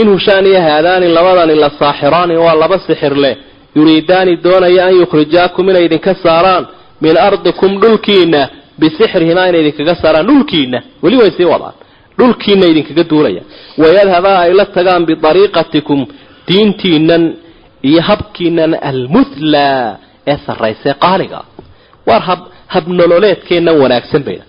[0.00, 3.34] in hushaan iyo haadaani labadani la saaxiraani waa laba sixir leh.
[3.76, 6.64] Yuriidaani doonaya an yukhrijaakum inay idinka saaraan.
[7.04, 8.40] Min ardikum dhulkiina
[8.80, 10.26] bisixrihimaa inay idinkaga saaraan.
[10.30, 11.74] Dhulkiina weli way sii wadaan.
[12.18, 13.42] Dhulkiina idinkaga duulaya.
[13.82, 16.00] Wayadhabaa ay la tagaan biariiqatikum
[16.48, 17.24] diintiinan
[17.88, 19.96] iyo habkiinan almutlaa
[20.30, 21.40] ee sarraysa qaaliga.
[22.08, 22.40] Waar hab
[22.74, 24.44] habnololeedkeennan wanaagsan bayna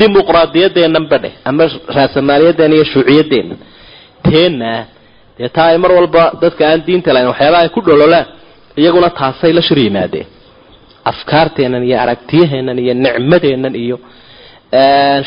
[0.00, 1.64] dimuqraadiyadeennan badheh ama
[1.96, 3.58] raasamaaliyadeenna iyo shuuciyadeennan
[4.26, 4.72] teenna
[5.38, 8.26] dee taa ay mar walba dadka aan diinta lahayn waxyaabaha ay ku dhololaan
[8.80, 10.26] iyaguna taasay la shir yimaadeen.
[11.10, 13.96] Afkaarteennan iyo aragtiyaheennan iyo nicmadeennan iyo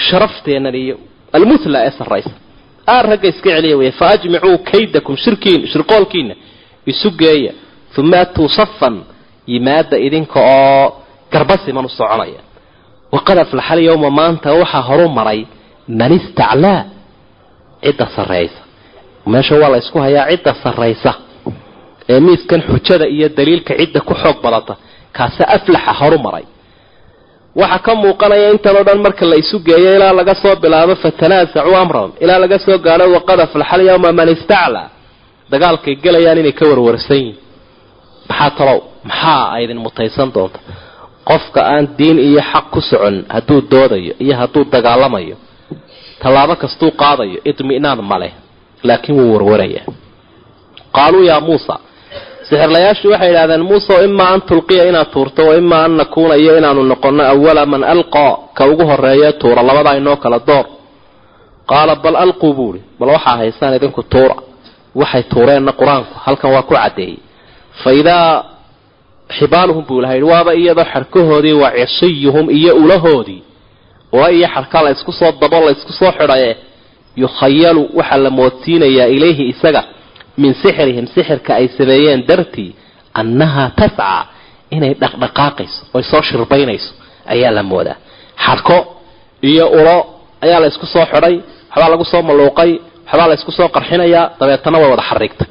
[0.10, 0.96] sharafteennan iyo
[1.38, 2.32] almuthla ee sarraysa.
[2.94, 6.34] Aar ragga iska celiya wey fa ajmicuu kaydakum shirkiin shirqoolkiina
[6.92, 7.52] isu geeya
[8.02, 8.96] uma atuu safan
[9.52, 10.86] yimaada idinka oo
[11.34, 12.42] garba siman u soconaya
[13.16, 15.40] waqad aflaxal yowma maanta waxaa horu maray
[16.00, 16.80] man istaclaa
[17.84, 18.62] cidda sarraysa
[19.32, 21.12] meesha waa la ysku hayaa cidda sarraysa
[22.14, 24.74] ee miiskan xujada iyo daliilka cidda ku xoog badata
[25.18, 26.46] kaase aflaxa horu maray
[27.62, 31.76] waxaa ka muuqanaya intan oo dhan marka la isu geeyo ilaa laga soo bilaabo fatanaasacuu
[31.84, 34.88] amrahum ilaa laga soo gaadho waqad aflaxal yowma man istaclaa
[35.52, 37.38] dagaalkay gelayaan inay ka warwarsan yihiin
[38.30, 38.80] maxaa talow
[39.10, 40.60] maxaa aydin mutaysan doonta
[41.30, 45.36] qofka aan diin iyo xaq ku socon hadduu doodayo iyo hadduu dagaalamayo
[46.22, 48.32] tallaabo kastuu qaadayo idminaan maleh
[48.88, 49.86] laakiin wuu warwarayaa.
[50.96, 51.76] Qaaluu yaa muusa
[52.50, 56.82] sixirlayaashu waxay idhahdeen muuse imaa an tulqiya inaad tuurto wa imaa an nakuuna iyo inaanu
[56.92, 60.66] noqono awala man alqaa ka ugu horeeye tuura labadaa inoo kala door.
[61.70, 64.36] Qaala bal alquu buuhi bal waxaa haysaan idinku tuura
[65.00, 67.18] waxay tuureenna qur'aanku halkan waa ku caddeeyey.
[67.84, 67.90] Fa
[69.30, 73.44] idaa xibaaluhum buu ilaha yidhi waaba iyadoo xadhkahoodii waa cisiyuhum iyo ulahoodii.
[74.14, 76.58] Oo iyo xadhka la ysku soo dabo la ysku soo xidhaye
[77.16, 79.84] yukhayalu waxaa la moodsiinayaa ilayhi isaga
[80.38, 82.76] min sixrihim sixirka ay sameeyeen dartii
[83.14, 84.26] annahaa tascaa
[84.72, 86.92] inay dhaqdhaqaaqayso oy soo shirbaynayso
[87.34, 87.96] ayaa la moodaa.
[88.46, 88.78] Xadhko
[89.42, 89.98] iyo ulo
[90.42, 91.36] ayaa la ysku soo xidhay
[91.70, 92.72] waxbaa lagu soo maluuqay
[93.06, 95.48] waxbaa la soo qarxinayaa dabeetana way wada xariigtay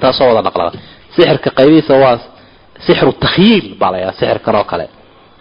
[0.00, 0.72] taasoo wada dhaqlaa
[1.16, 2.35] sixirka qaybihiisa waa
[2.84, 4.86] sixru takhyiil baa la yidhaha sixirkan oo kale.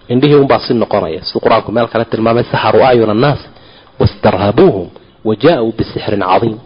[0.10, 1.22] Indhihii unbaa si noqonaya.
[1.24, 3.42] Siduu qur'aanku meel kale tilmaamay saxaruu acyuna annaas
[4.00, 4.88] wastarhabuuhum
[5.28, 6.58] wa jaa-uu bisixrin cadiim.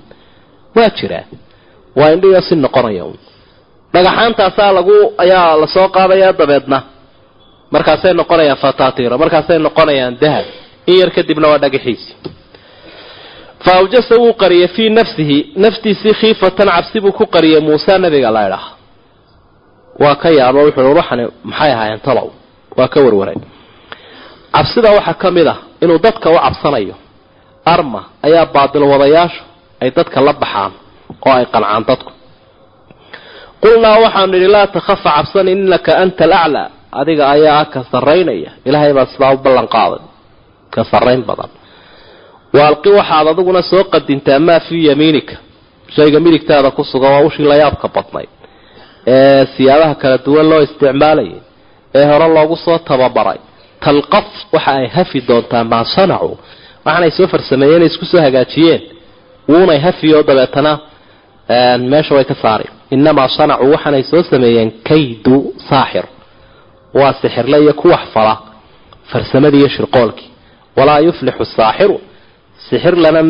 [0.76, 1.26] Waa jiraa
[1.96, 3.18] waa indhihiio si noqonaya un.
[3.94, 6.82] Dhagaxaantaasaa lagu ayaa la soo qaadaya dabeedna.
[7.72, 10.46] Markaasay noqonayaan fatatiro markaasay noqonayaan dahab.
[10.88, 12.14] In yar kadibna waa dhagaxiisi.
[13.60, 13.82] Fa
[14.20, 18.79] wuu qariyay fii nafsihi naftiisii khiifatan cabsi buu ku qariyay muuse nabiga la idhaah
[20.04, 22.28] waa ka yaabo wuxuu waxani maxay ahaayeen talow.
[22.78, 23.36] Waa ka warwaray.
[24.56, 26.96] Cabsida waxaa ka mid ah inuu dadka u cabsanayo
[27.74, 29.42] arma ayaa baadil wadayaashu
[29.82, 30.72] ay dadka la baxaan
[31.26, 32.12] oo ay qancaan dadku.
[33.64, 36.68] Qulnaa waxaanu nidhi laa takhafa cabsan innaka anta alaclaa
[37.00, 38.52] adiga ayaa ah ka sarraynaya.
[38.68, 40.02] Ilaahay baa sidaa u ballan qaaday.
[40.74, 41.52] Ka sarrayn badan.
[42.58, 45.36] Waalqi waxaad adiguna soo qadintaa maa fii yamiinika.
[45.96, 48.30] Shayga midigtaada ku sugan waa ushii layaabka badnayd
[49.16, 51.38] ee siyaabaha kala duwan loo isticmaalayay
[51.98, 53.40] ee hore loogu soo tababaray.
[53.84, 56.36] Talqaf waxa ay hafi doontaa maa sanacuu
[56.86, 58.82] waxaanay soo farsameeyeen isku soo hagaajiyeen.
[59.50, 60.72] Wuunay hafiyo dabeetana
[61.92, 65.38] meesha way ka saari inamaa sanacuu waxaanay soo sameeyeen kaydu
[65.70, 66.06] saaxir.
[67.00, 68.34] Waa sixirle iyo ku wax fala
[69.12, 70.30] farsamadii iyo shirqoolkii
[70.78, 71.98] walaa yuflixu saaxiru
[72.70, 73.22] sixir lana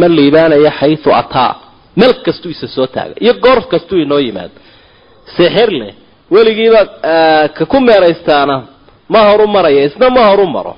[0.00, 1.52] ma liibaanaya xayu ataa.
[1.98, 4.56] Meel kastuu isa soo taaga iyo goor kastuu inoo yimaado
[5.36, 5.92] sixir leh
[6.34, 6.80] weligiiba
[7.56, 8.56] ka ku meeraystaana
[9.12, 10.74] ma horu maraya isna ma horu maro.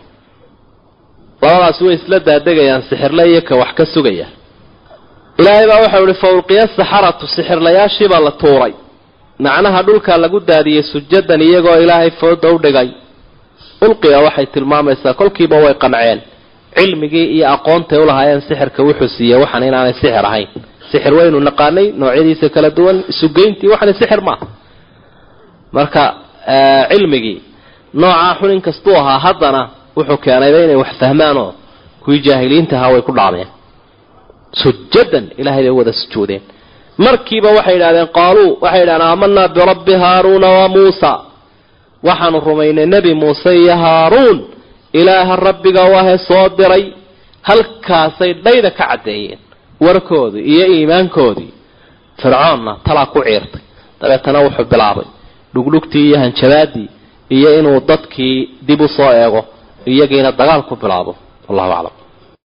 [1.42, 4.26] Labadaasi way isla daadegayaan sixirle iyo ka wax ka sugaya.
[5.40, 8.72] Ilaahay baa waxau ihi fa ulqiya saxaratu sixirlayaashiibaa la tuuray.
[9.44, 12.88] Macnaha dhulkaa lagu daadiyey sujadan iyagoo ilaahay fooda u dhigay.
[13.86, 16.18] Ulqiya waxay tilmaamaysaa kolkiiba way qanceen.
[16.76, 20.48] Cilmigii iyo aqoontay ulahaayeen sixirka wuxuu siiyey waxan inaanay sixir ahayn
[20.92, 24.46] sixir waynu naqaanay noocyadiisa kala duwan isugeyntii waxana sixir maaha
[25.76, 26.02] marka
[26.92, 27.38] cilmigii
[28.00, 29.62] noocaa xun in kastuu ahaa haddana
[29.96, 31.50] wuxuu keenayba inay wax fahmaanoo
[32.04, 33.48] kuwii jaahiliinta ahaa way ku dhacdeen.
[34.62, 36.42] Sujadan ilahay bay wada sujuudeen.
[37.04, 41.12] Markiiba waxay yidhahdeen qaaluu waxay yidhahdeen aamanaa birabbi haaruuna wa muusa.
[42.06, 44.38] Waxaanu rumaynay nebi muuse iyo haaruun
[45.00, 46.84] ilaaha rabbiga wahe soo diray
[47.48, 49.38] halkaasay dhayda ka caddeeyeen
[49.84, 51.52] warkoodii iyo iimaankoodii
[52.22, 53.62] fircoonna talaa ku ciirtay.
[54.00, 55.06] Dabeetana wuxuu bilaabay
[55.54, 56.88] dhugdhugtii iyo hanjabaadii
[57.36, 59.40] iyo inuu dadkii dib u soo eego
[59.92, 61.12] iyagiina dagaal ku bilaabo.
[61.48, 61.94] Wallahu aclam